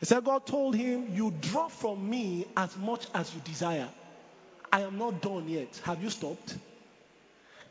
[0.00, 3.88] He said, God told him, You draw from me as much as you desire.
[4.72, 5.80] I am not done yet.
[5.84, 6.56] Have you stopped?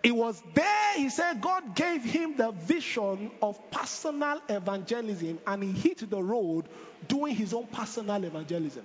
[0.05, 5.71] It was there, he said, God gave him the vision of personal evangelism and he
[5.71, 6.65] hit the road
[7.07, 8.83] doing his own personal evangelism.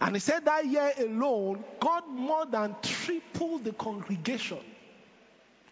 [0.00, 4.60] And he said that year alone, God more than tripled the congregation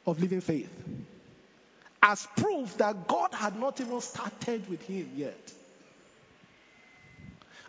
[0.09, 0.73] of living faith
[2.03, 5.53] as proof that God had not even started with him yet.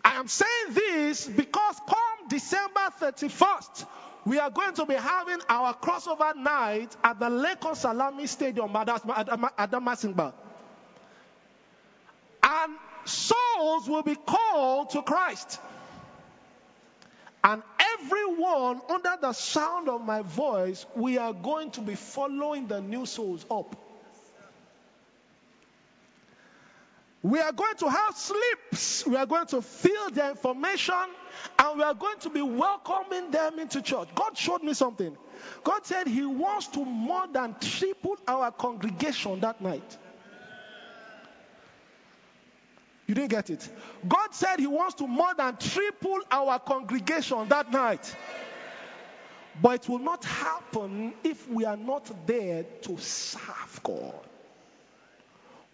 [0.04, 3.86] I am saying this because come December 31st,
[4.24, 8.86] we are going to be having our crossover night at the Lekan Salami Stadium at
[8.88, 10.32] Adamasingba.
[12.42, 15.60] And souls will be called to Christ.
[17.42, 17.62] And
[17.98, 23.04] everyone under the sound of my voice, we are going to be following the new
[23.04, 23.76] souls up.
[27.24, 29.06] We are going to have slips.
[29.06, 30.94] We are going to fill the information
[31.58, 34.08] and we are going to be welcoming them into church.
[34.14, 35.16] God showed me something.
[35.64, 39.96] God said He wants to more than triple our congregation that night.
[43.06, 43.70] You didn't get it.
[44.06, 48.14] God said He wants to more than triple our congregation that night.
[49.62, 54.12] But it will not happen if we are not there to serve God.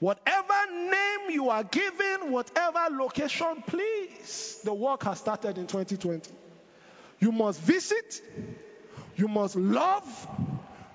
[0.00, 4.58] Whatever name you are given, whatever location, please.
[4.64, 6.32] The work has started in 2020.
[7.20, 8.22] You must visit,
[9.14, 10.28] you must love,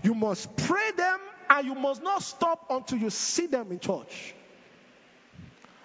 [0.01, 1.19] you must pray them,
[1.51, 4.33] and you must not stop until you see them in church.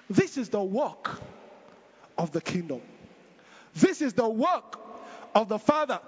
[0.09, 1.21] This is the work
[2.17, 2.81] of the kingdom.
[3.75, 4.81] This is the work
[5.35, 6.01] of the Father.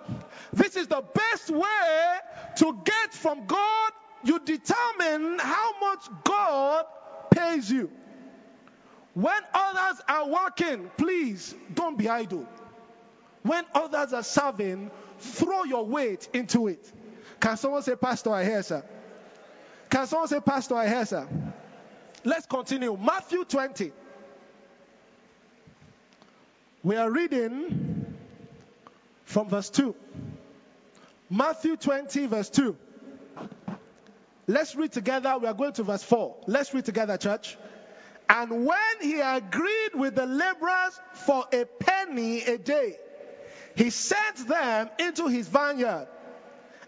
[0.54, 2.18] This is the best way
[2.56, 3.92] to get from God.
[4.24, 6.86] You determine how much God
[7.32, 7.90] pays you.
[9.14, 12.46] When others are working, please don't be idle.
[13.42, 16.90] When others are serving, throw your weight into it.
[17.40, 18.84] Can someone say, Pastor, I hear, sir?
[19.90, 21.28] Can someone say, Pastor, I hear, sir?
[22.24, 22.96] Let's continue.
[22.96, 23.92] Matthew 20.
[26.84, 28.16] We are reading
[29.24, 29.94] from verse 2.
[31.28, 32.76] Matthew 20, verse 2.
[34.46, 35.36] Let's read together.
[35.38, 36.36] We are going to verse 4.
[36.46, 37.56] Let's read together, church.
[38.28, 42.96] And when he agreed with the laborers for a penny a day,
[43.76, 46.08] he sent them into his vineyard.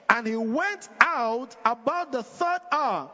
[0.09, 3.11] And he went out about the third hour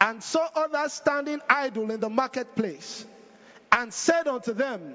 [0.00, 3.04] and saw others standing idle in the marketplace
[3.72, 4.94] and said unto them,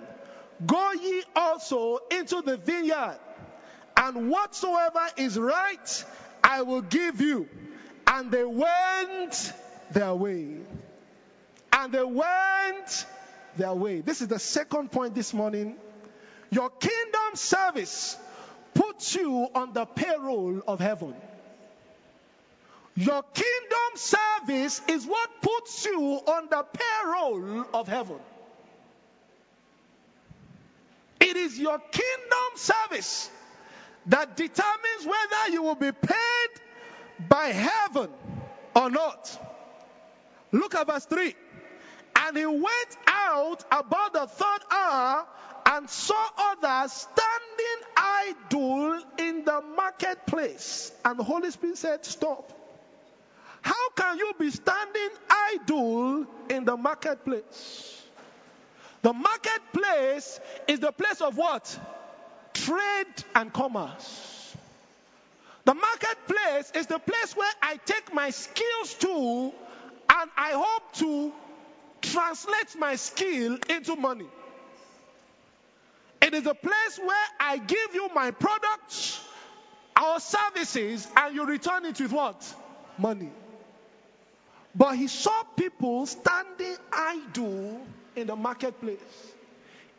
[0.65, 3.17] Go ye also into the vineyard,
[3.95, 6.05] and whatsoever is right
[6.43, 7.47] I will give you.
[8.11, 9.53] And they went
[9.91, 10.55] their way.
[11.71, 13.05] And they went
[13.55, 14.01] their way.
[14.01, 15.75] This is the second point this morning.
[16.49, 18.17] Your kingdom service
[18.73, 21.13] puts you on the payroll of heaven.
[22.95, 28.17] Your kingdom service is what puts you on the payroll of heaven.
[31.19, 33.29] It is your kingdom service
[34.07, 36.49] that determines whether you will be paid
[37.27, 38.09] by heaven
[38.75, 39.37] or not.
[40.51, 41.35] Look at verse 3.
[42.15, 45.27] And he went out about the third hour
[45.65, 50.91] and saw others standing idle in the marketplace.
[51.05, 52.53] And the Holy Spirit said, Stop.
[53.61, 58.01] How can you be standing idle in the marketplace?
[59.01, 61.79] The marketplace is the place of what?
[62.53, 64.38] trade and commerce.
[65.69, 69.53] The marketplace is the place where I take my skills to
[70.09, 71.31] and I hope to
[72.01, 74.25] translate my skill into money.
[76.23, 79.21] It is a place where I give you my products
[80.01, 82.51] or services and you return it with what?
[82.97, 83.29] Money.
[84.73, 87.79] But he saw people standing idle
[88.15, 88.97] in the marketplace.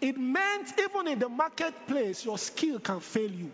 [0.01, 3.53] It meant even in the marketplace, your skill can fail you.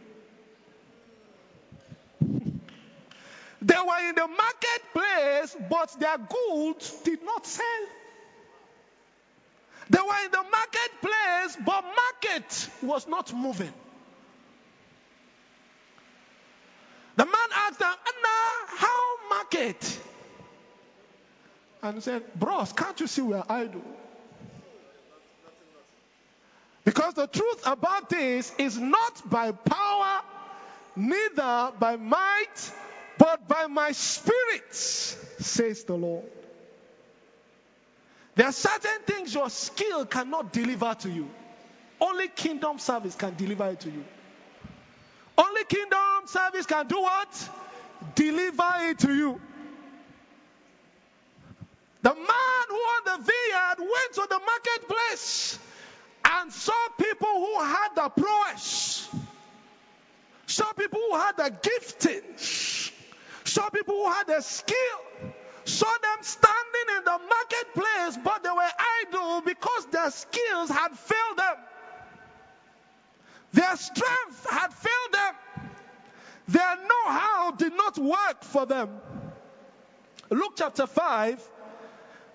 [3.63, 7.87] They were in the marketplace, but their goods did not sell.
[9.89, 13.73] They were in the marketplace, but market was not moving.
[17.17, 20.01] The man asked them, Anna, how market?
[21.83, 23.83] And said, Bros, can't you see we're idle?
[26.85, 30.21] Because the truth about this is not by power,
[30.95, 32.73] neither by might,
[33.19, 36.25] but by my spirit, says the Lord.
[38.35, 41.29] There are certain things your skill cannot deliver to you.
[42.01, 44.05] Only kingdom service can deliver it to you.
[45.39, 47.51] Only kingdom service can do what?
[48.15, 49.41] Deliver it to you.
[52.03, 55.59] The man who owned the vineyard went to the marketplace
[56.25, 59.09] and saw people who had the prowess,
[60.47, 62.23] saw people who had the gifting,
[63.57, 64.99] saw people who had the skill,
[65.65, 71.39] saw them standing in the marketplace, but they were idle because their skills had failed
[71.39, 71.57] them.
[73.55, 75.35] Their strength had failed them.
[76.49, 78.91] Their know how did not work for them.
[80.29, 81.43] Luke chapter 5,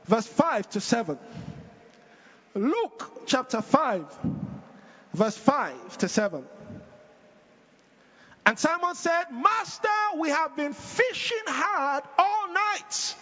[0.05, 1.19] verse 5 to 7.
[2.55, 4.05] Luke chapter 5,
[5.13, 6.45] verse 5 to 7.
[8.45, 9.87] And Simon said, Master,
[10.17, 13.15] we have been fishing hard all night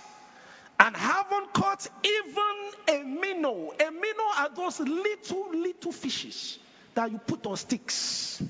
[0.80, 3.74] and haven't caught even a minnow.
[3.80, 6.57] A minnow are those little, little fishes
[6.95, 8.41] that you put on sticks.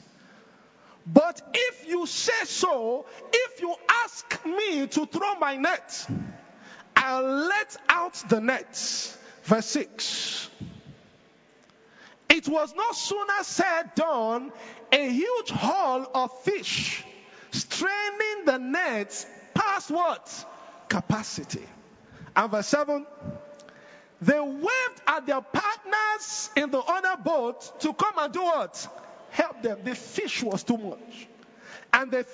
[1.12, 6.08] But if you say so, if you ask me to throw my net,
[6.96, 9.18] I'll let out the net.
[9.44, 10.50] Verse 6.
[12.40, 14.54] It was no sooner said done,
[14.94, 17.04] a huge haul of fish
[17.52, 20.46] straining the nets past what?
[20.88, 21.68] Capacity.
[22.34, 23.06] And verse 7
[24.22, 28.88] they waved at their partners in the other boat to come and do what?
[29.32, 29.80] Help them.
[29.84, 31.28] The fish was too much.
[31.92, 32.26] And the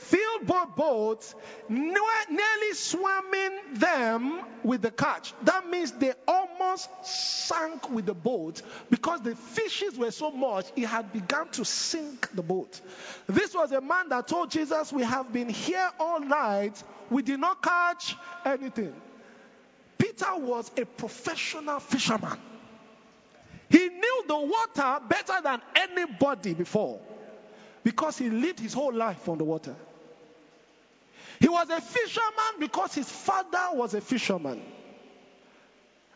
[0.46, 1.36] both boats,
[1.70, 5.34] nearly swimming them with the catch.
[5.44, 10.86] That means they almost sank with the boat because the fishes were so much, it
[10.86, 12.80] had begun to sink the boat.
[13.28, 17.40] This was a man that told Jesus, We have been here all night, we did
[17.40, 18.94] not catch anything.
[19.98, 22.38] Peter was a professional fisherman.
[23.70, 27.00] He knew the water better than anybody before
[27.86, 29.76] because he lived his whole life on the water.
[31.40, 34.60] He was a fisherman because his father was a fisherman.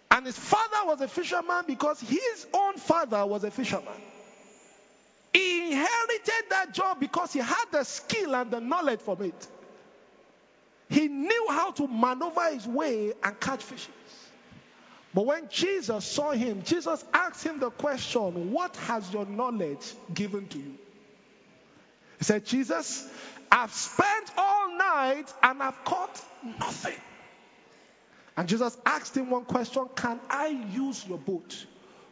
[0.10, 3.94] And his father was a fisherman because his own father was a fisherman.
[5.32, 9.48] He inherited that job because he had the skill and the knowledge from it.
[10.90, 13.94] He knew how to maneuver his way and catch fishes.
[15.14, 20.48] But when Jesus saw him, Jesus asked him the question, What has your knowledge given
[20.48, 20.74] to you?
[22.20, 23.10] He said, Jesus,
[23.52, 26.22] I've spent all night and I've caught
[26.60, 27.00] nothing.
[28.38, 31.66] And Jesus asked him one question Can I use your boat?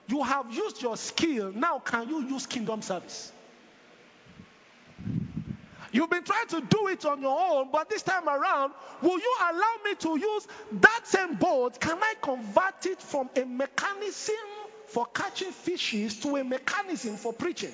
[0.08, 3.32] You have used your skill, now can you use kingdom service?
[5.92, 9.36] You've been trying to do it on your own, but this time around, will you
[9.42, 10.48] allow me to use
[10.82, 11.80] that same boat?
[11.80, 14.36] Can I convert it from a mechanism
[14.88, 17.74] for catching fishes to a mechanism for preaching?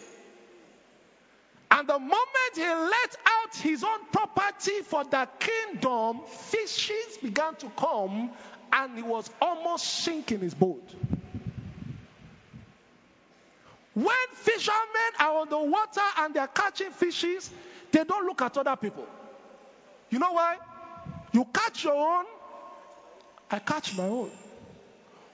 [1.73, 7.69] And the moment he let out his own property for the kingdom, fishes began to
[7.75, 8.29] come
[8.71, 10.87] and he was almost sinking his boat.
[13.95, 17.49] When fishermen are on the water and they're catching fishes,
[17.91, 19.07] they don't look at other people.
[20.11, 20.57] You know why?
[21.31, 22.25] You catch your own,
[23.49, 24.29] I catch my own.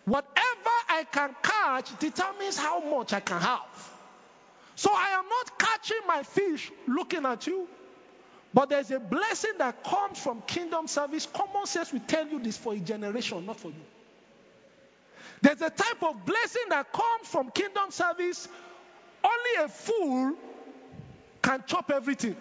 [0.06, 3.99] Whatever I can catch determines how much I can have.
[4.80, 7.68] So I am not catching my fish looking at you.
[8.54, 11.28] But there's a blessing that comes from kingdom service.
[11.34, 13.84] Common sense will tell you this for a generation, not for you.
[15.42, 18.48] There's a type of blessing that comes from kingdom service.
[19.22, 20.36] Only a fool
[21.42, 22.38] can chop everything.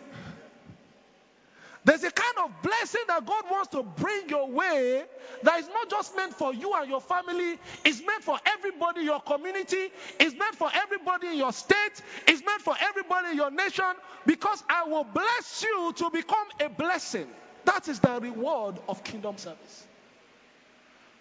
[1.88, 5.04] There's a kind of blessing that God wants to bring your way
[5.42, 9.06] that is not just meant for you and your family, it's meant for everybody in
[9.06, 9.88] your community,
[10.20, 13.86] it's meant for everybody in your state, it's meant for everybody in your nation,
[14.26, 17.26] because I will bless you to become a blessing.
[17.64, 19.86] That is the reward of kingdom service.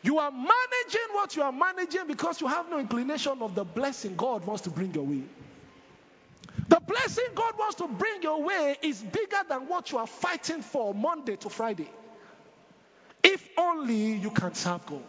[0.01, 4.17] You are managing what you are managing because you have no inclination of the blessing
[4.17, 5.23] God wants to bring your way.
[6.87, 10.95] Blessing God wants to bring your way is bigger than what you are fighting for
[10.95, 11.89] Monday to Friday.
[13.21, 15.03] If only you can serve God.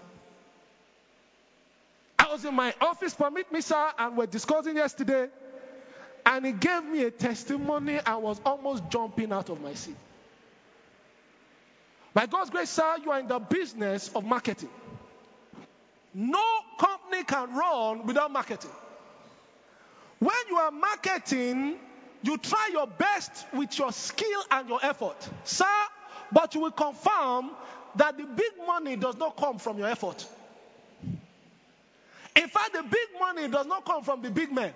[2.18, 5.29] I was in my office, permit me, sir, and we're discussing yesterday,
[6.26, 8.01] and he gave me a testimony.
[8.05, 9.97] I was almost jumping out of my seat.
[12.12, 14.70] By God's grace, sir, you are in the business of marketing.
[16.12, 16.45] No
[16.79, 18.72] company can run without marketing.
[20.19, 21.77] When you are marketing,
[22.23, 25.64] you try your best with your skill and your effort, sir,
[26.33, 27.51] but you will confirm
[27.97, 30.27] that the big money does not come from your effort.
[32.37, 34.73] In fact, the big money does not come from the big men.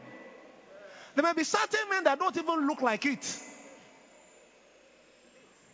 [1.15, 3.39] There may be certain men that don't even look like it.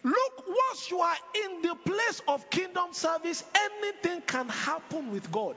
[0.03, 5.57] Look, once you are in the place of kingdom service, anything can happen with God.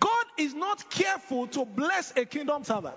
[0.00, 2.96] God is not careful to bless a kingdom servant.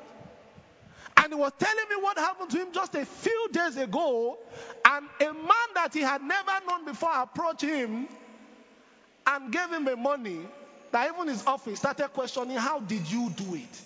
[1.18, 4.38] And he was telling me what happened to him just a few days ago.
[4.86, 8.08] And a man that he had never known before approached him
[9.26, 10.40] and gave him the money.
[10.92, 13.82] That even his office started questioning, How did you do it?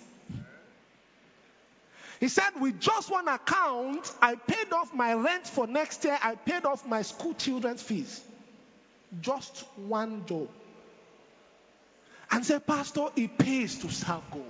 [2.20, 6.36] He said, With just one account, I paid off my rent for next year, I
[6.36, 8.20] paid off my school children's fees.
[9.20, 10.48] Just one job.
[12.32, 14.42] And said, Pastor, it pays to serve God.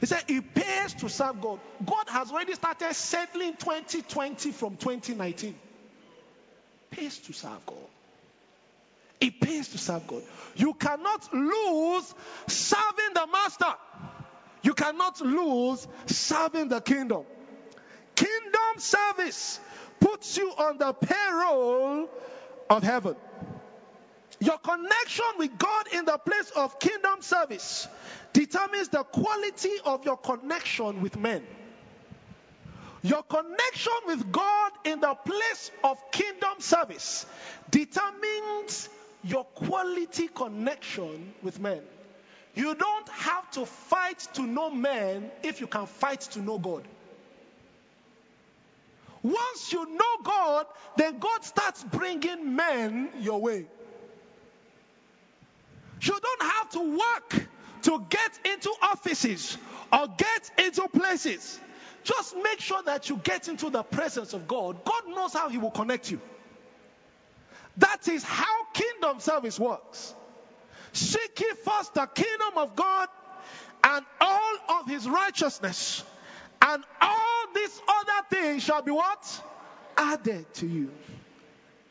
[0.00, 1.60] He said, It pays to serve God.
[1.84, 5.50] God has already started settling 2020 from 2019.
[5.50, 5.56] It
[6.90, 7.76] pays to serve God.
[9.20, 10.22] It pays to serve God.
[10.56, 12.14] You cannot lose
[12.46, 13.74] serving the master.
[14.62, 17.24] You cannot lose serving the kingdom.
[18.14, 19.60] Kingdom service
[20.00, 22.08] puts you on the payroll
[22.70, 23.16] of heaven.
[24.40, 27.88] Your connection with God in the place of kingdom service
[28.32, 31.44] determines the quality of your connection with men.
[33.02, 37.26] Your connection with God in the place of kingdom service
[37.70, 38.88] determines
[39.24, 41.80] your quality connection with men.
[42.54, 46.86] You don't have to fight to know men if you can fight to know God.
[49.22, 50.66] Once you know God,
[50.96, 53.66] then God starts bringing men your way.
[56.00, 57.48] You don't have to work
[57.82, 59.58] to get into offices
[59.92, 61.60] or get into places.
[62.04, 64.84] Just make sure that you get into the presence of God.
[64.84, 66.20] God knows how He will connect you.
[67.78, 70.14] That is how kingdom service works.
[70.92, 73.08] Seek ye first the kingdom of God
[73.84, 76.02] and all of His righteousness,
[76.60, 79.42] and all these other things shall be what?
[79.96, 80.90] Added to you.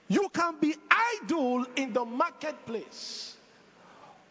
[0.10, 0.76] You can be
[1.24, 3.37] idle in the marketplace.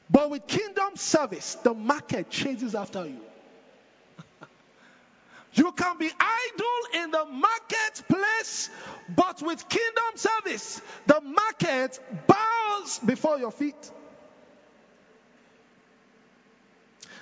[0.09, 3.21] But with kingdom service, the market chases after you.
[5.55, 8.71] you can be idle in the marketplace,
[9.15, 13.91] but with kingdom service, the market bows before your feet.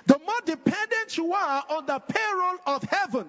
[0.05, 3.25] The more dependent you are on the payroll of heaven,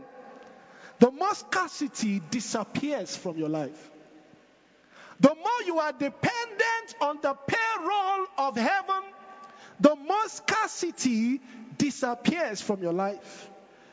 [0.99, 3.91] the more scarcity disappears from your life.
[5.21, 9.03] The more you are dependent on the payroll of heaven,
[9.81, 11.41] the more scarcity
[11.77, 13.51] disappears from your life.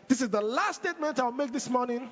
[0.08, 2.10] This is the last statement I'll make this morning,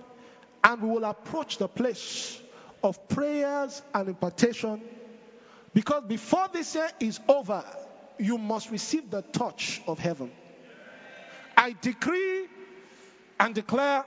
[0.64, 2.40] and we will approach the place
[2.84, 4.82] of prayers and impartation.
[5.74, 7.64] Because before this year is over,
[8.18, 10.32] you must receive the touch of heaven.
[11.56, 12.48] I decree
[13.40, 14.04] and declare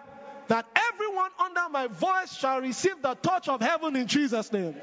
[0.48, 4.74] that everyone under my voice shall receive the touch of heaven in Jesus' name.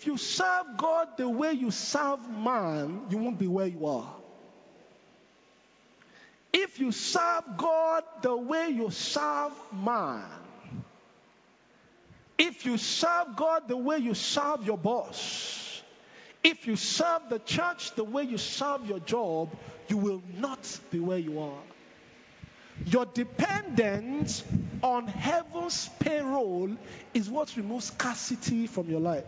[0.00, 4.10] If you serve God the way you serve man, you won't be where you are.
[6.54, 10.24] If you serve God the way you serve man,
[12.38, 15.82] if you serve God the way you serve your boss,
[16.42, 19.50] if you serve the church the way you serve your job,
[19.88, 21.62] you will not be where you are.
[22.86, 24.44] Your dependence
[24.82, 26.70] on heaven's payroll
[27.12, 29.26] is what removes scarcity from your life.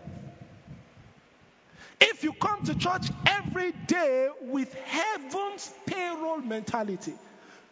[2.05, 7.15] If you come to church every day with heaven's payroll mentality,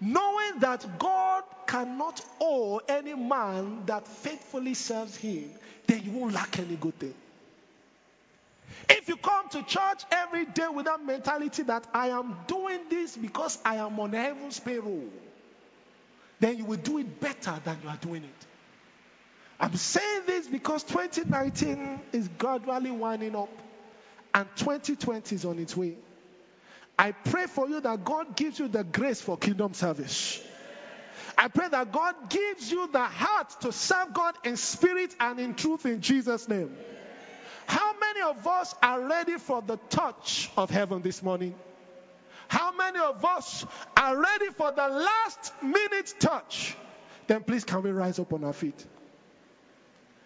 [0.01, 5.51] knowing that God cannot owe any man that faithfully serves him,
[5.89, 7.15] then you won't lack any good thing.
[8.89, 13.17] If you come to church every day with that mentality that I am doing this
[13.17, 15.11] because I am on heaven's payroll,
[16.39, 18.47] then you will do it better than you are doing it.
[19.59, 23.51] I'm saying this because 2019 is gradually winding up
[24.35, 25.97] and 2020 is on its way.
[26.99, 30.43] I pray for you that God gives you the grace for kingdom service.
[31.39, 35.55] I pray that God gives you the heart to serve God in spirit and in
[35.55, 36.77] truth in Jesus' name.
[37.67, 41.55] How many of us are ready for the touch of heaven this morning?
[42.49, 43.65] How many of us
[43.97, 46.77] are ready for the last minute touch?
[47.29, 48.85] Then please, can we rise up on our feet?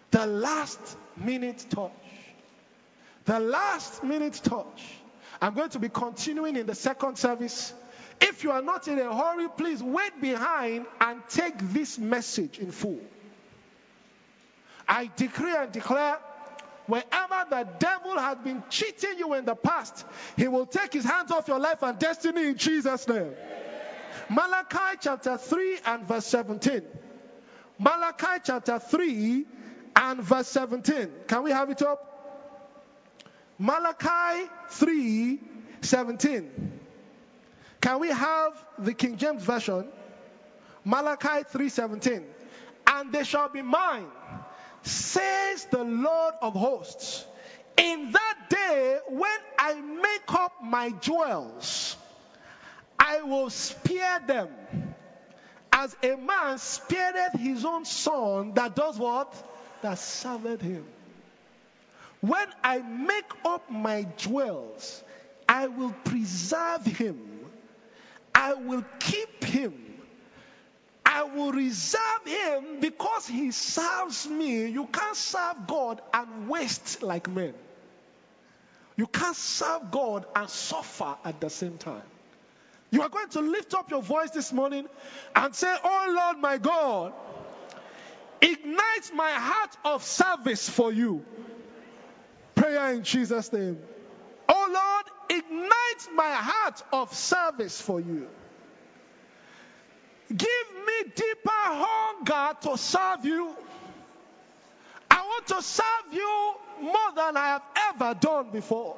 [0.09, 0.79] The last
[1.15, 1.91] minute touch.
[3.25, 4.83] The last minute touch.
[5.41, 7.73] I'm going to be continuing in the second service.
[8.21, 12.71] If you are not in a hurry, please wait behind and take this message in
[12.71, 12.99] full.
[14.87, 16.17] I decree and declare
[16.87, 20.05] wherever the devil has been cheating you in the past,
[20.37, 23.31] he will take his hands off your life and destiny in Jesus' name.
[24.29, 26.81] Malachi chapter 3 and verse 17.
[27.79, 29.45] Malachi chapter 3
[29.95, 31.09] and verse 17.
[31.27, 32.14] Can we have it up?
[33.57, 35.39] Malachi 3
[35.81, 36.79] 17.
[37.81, 39.87] Can we have the King James Version?
[40.83, 42.23] Malachi 3:17.
[42.87, 44.07] And they shall be mine,
[44.83, 47.25] says the Lord of hosts.
[47.77, 51.97] In that day when I make up my jewels,
[52.97, 54.49] I will spare them
[55.71, 59.33] as a man spareth his own son that does what?
[59.81, 60.85] That serveth him.
[62.25, 65.03] When I make up my jewels,
[65.47, 67.19] I will preserve him.
[68.33, 69.73] I will keep him.
[71.05, 74.65] I will reserve him because he serves me.
[74.65, 77.53] You can't serve God and waste like men.
[78.95, 82.01] You can't serve God and suffer at the same time.
[82.89, 84.87] You are going to lift up your voice this morning
[85.35, 87.13] and say, Oh Lord my God,
[88.41, 91.23] ignite my heart of service for you.
[92.65, 93.77] Prayer in Jesus' name.
[94.49, 98.27] Oh Lord, ignite my heart of service for you.
[100.29, 103.55] Give me deeper hunger to serve you.
[105.11, 107.61] I want to serve you more than I have
[107.93, 108.97] ever done before.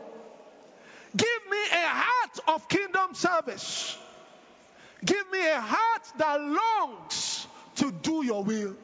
[1.18, 3.97] Give me a heart of kingdom service.
[5.03, 7.45] Give me a heart that longs
[7.76, 8.78] to do your will.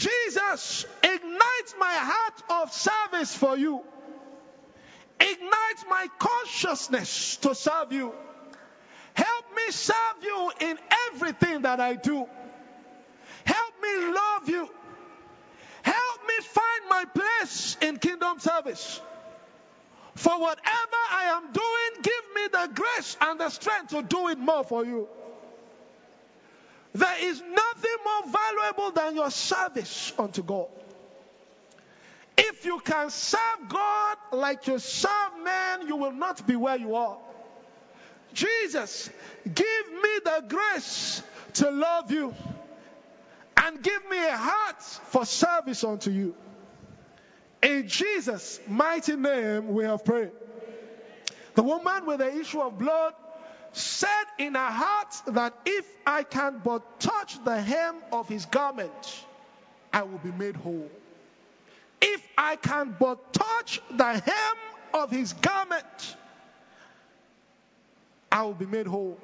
[0.00, 3.82] Jesus, ignite my heart of service for you.
[5.20, 8.14] Ignite my consciousness to serve you.
[9.12, 10.78] Help me serve you in
[11.12, 12.26] everything that I do.
[13.44, 14.68] Help me love you.
[15.82, 19.02] Help me find my place in kingdom service.
[20.14, 24.38] For whatever I am doing, give me the grace and the strength to do it
[24.38, 25.08] more for you.
[26.92, 30.66] There is nothing more valuable than your service unto God.
[32.36, 36.94] If you can serve God like you serve men, you will not be where you
[36.94, 37.18] are.
[38.32, 39.10] Jesus,
[39.44, 41.22] give me the grace
[41.54, 42.34] to love you
[43.56, 46.34] and give me a heart for service unto you.
[47.62, 50.30] In Jesus' mighty name, we have prayed.
[51.54, 53.14] The woman with the issue of blood
[53.72, 59.24] said in her heart that if I can but touch the hem of his garment,
[59.92, 60.90] I will be made whole.
[62.00, 64.56] If I can but touch the hem
[64.94, 66.16] of his garment,
[68.32, 69.18] I will be made whole.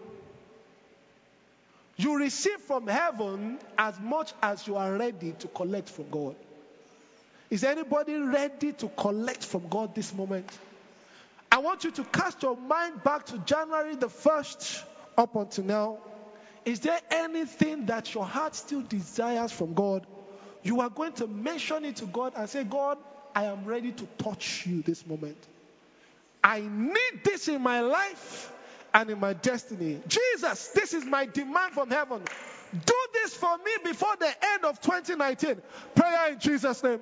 [1.96, 6.36] You receive from heaven as much as you are ready to collect from God.
[7.48, 10.50] Is anybody ready to collect from God this moment?
[11.56, 14.84] I want you to cast your mind back to January the 1st
[15.16, 15.98] up until now.
[16.66, 20.06] Is there anything that your heart still desires from God?
[20.62, 22.98] You are going to mention it to God and say, God,
[23.34, 25.38] I am ready to touch you this moment.
[26.44, 28.52] I need this in my life
[28.92, 29.98] and in my destiny.
[30.08, 32.20] Jesus, this is my demand from heaven.
[32.84, 35.62] Do this for me before the end of 2019.
[35.94, 37.00] Prayer in Jesus' name.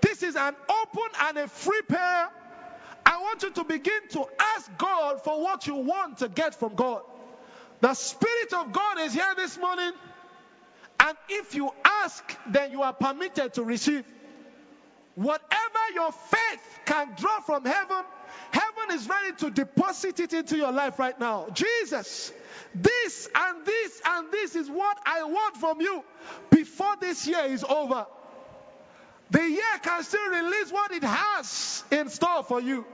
[0.00, 2.30] This is an open and a free prayer.
[3.10, 6.76] I want you to begin to ask God for what you want to get from
[6.76, 7.02] God.
[7.80, 9.90] The Spirit of God is here this morning.
[11.00, 14.04] And if you ask, then you are permitted to receive.
[15.16, 18.04] Whatever your faith can draw from heaven,
[18.52, 21.48] heaven is ready to deposit it into your life right now.
[21.52, 22.32] Jesus,
[22.76, 26.04] this and this and this is what I want from you
[26.50, 28.06] before this year is over.
[29.30, 32.84] The year can still release what it has in store for you.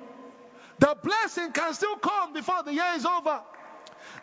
[0.79, 3.41] The blessing can still come before the year is over.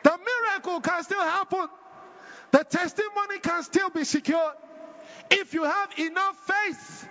[0.04, 1.68] The miracle can still happen.
[2.51, 4.54] The testimony can still be secured.
[5.32, 7.10] If you have enough faith,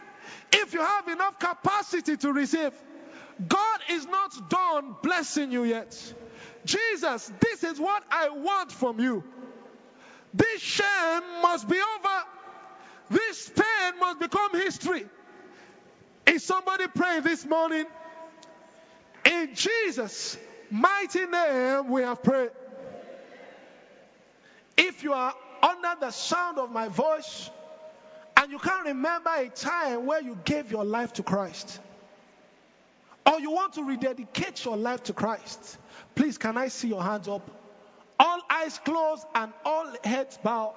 [0.52, 2.72] if you have enough capacity to receive,
[3.48, 6.14] God is not done blessing you yet.
[6.64, 9.24] Jesus, this is what I want from you.
[10.32, 12.24] This shame must be over.
[13.10, 15.06] This pain must become history.
[16.26, 17.84] Is somebody praying this morning?
[19.42, 20.38] In Jesus'
[20.70, 22.50] mighty name, we have prayed.
[24.76, 27.50] If you are under the sound of my voice
[28.36, 31.80] and you can't remember a time where you gave your life to Christ,
[33.26, 35.76] or you want to rededicate your life to Christ,
[36.14, 37.50] please can I see your hands up?
[38.20, 40.76] All eyes closed and all heads bowed.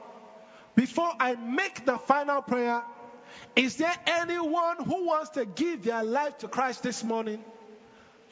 [0.74, 2.82] Before I make the final prayer,
[3.56, 7.44] is there anyone who wants to give their life to Christ this morning?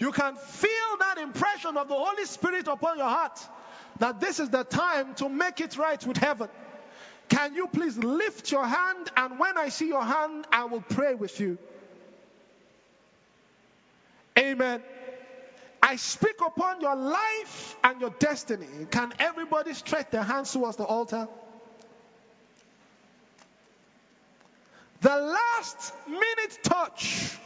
[0.04, 3.40] You can feel that impression of the Holy Spirit upon your heart
[4.00, 6.50] that this is the time to make it right with heaven.
[7.30, 9.10] Can you please lift your hand?
[9.16, 11.58] And when I see your hand, I will pray with you.
[14.38, 14.84] Amen.
[15.82, 18.68] I speak upon your life and your destiny.
[18.92, 21.30] Can everybody stretch their hands towards the altar?
[25.00, 27.38] The last minute touch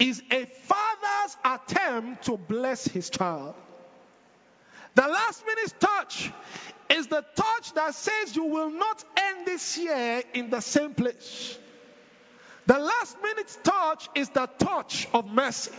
[0.00, 3.54] is a father's attempt to bless his child.
[4.94, 6.32] The last minute touch
[6.88, 11.56] is the touch that says you will not end this year in the same place.
[12.66, 15.72] The last minute touch is the touch of mercy.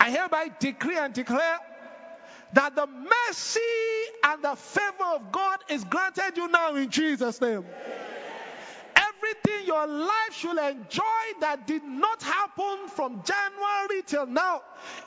[0.00, 1.58] I hereby decree and declare
[2.54, 3.60] that the mercy
[4.24, 8.15] and the favor of God is granted you now in Jesus' name everything
[9.66, 14.62] your life should enjoy that did not happen from January till now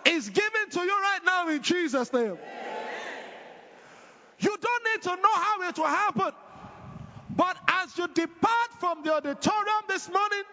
[0.06, 2.38] is given to you right now in Jesus' name.
[4.40, 6.32] You don't need to know how it will happen.
[7.36, 10.44] But as you depart from the auditorium this morning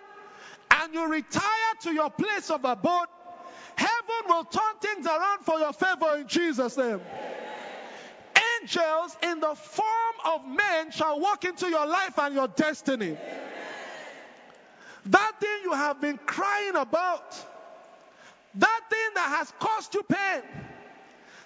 [0.71, 3.09] and you retire to your place of abode,
[3.77, 7.01] heaven will turn things around for your favor in Jesus' name.
[8.63, 13.17] Angels in the form of men shall walk into your life and your destiny.
[15.07, 17.35] That thing you have been crying about,
[18.57, 20.43] that thing that has caused you pain,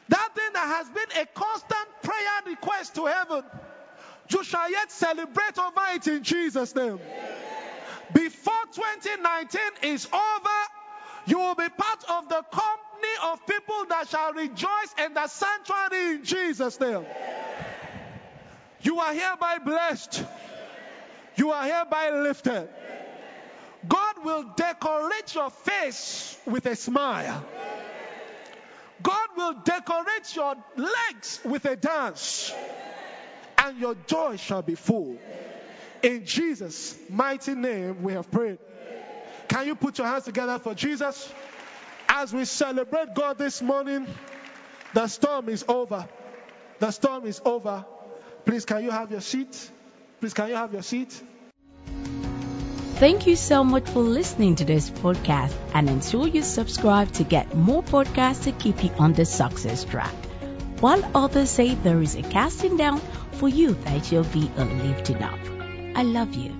[0.08, 3.44] that thing that has been a constant prayer request to heaven,
[4.30, 6.98] you shall yet celebrate over it in Jesus' name.
[8.14, 10.58] Before 2019 is over,
[11.26, 16.14] you will be part of the company of people that shall rejoice in the sanctuary
[16.16, 17.04] in Jesus' name.
[18.82, 20.24] You are hereby blessed.
[21.36, 22.68] You are hereby lifted.
[24.22, 27.44] God will decorate your face with a smile.
[29.02, 32.52] God will decorate your legs with a dance.
[33.56, 35.18] And your joy shall be full.
[36.02, 38.58] In Jesus' mighty name, we have prayed.
[39.48, 41.32] Can you put your hands together for Jesus?
[42.08, 44.06] As we celebrate God this morning,
[44.94, 46.06] the storm is over.
[46.78, 47.84] The storm is over.
[48.44, 49.70] Please, can you have your seat?
[50.20, 51.22] Please, can you have your seat?
[53.00, 57.54] Thank you so much for listening to this podcast and ensure you subscribe to get
[57.56, 60.12] more podcasts to keep you on the success track.
[60.80, 63.00] While others say there is a casting down,
[63.38, 65.38] for you there shall be a lifting up.
[65.94, 66.59] I love you.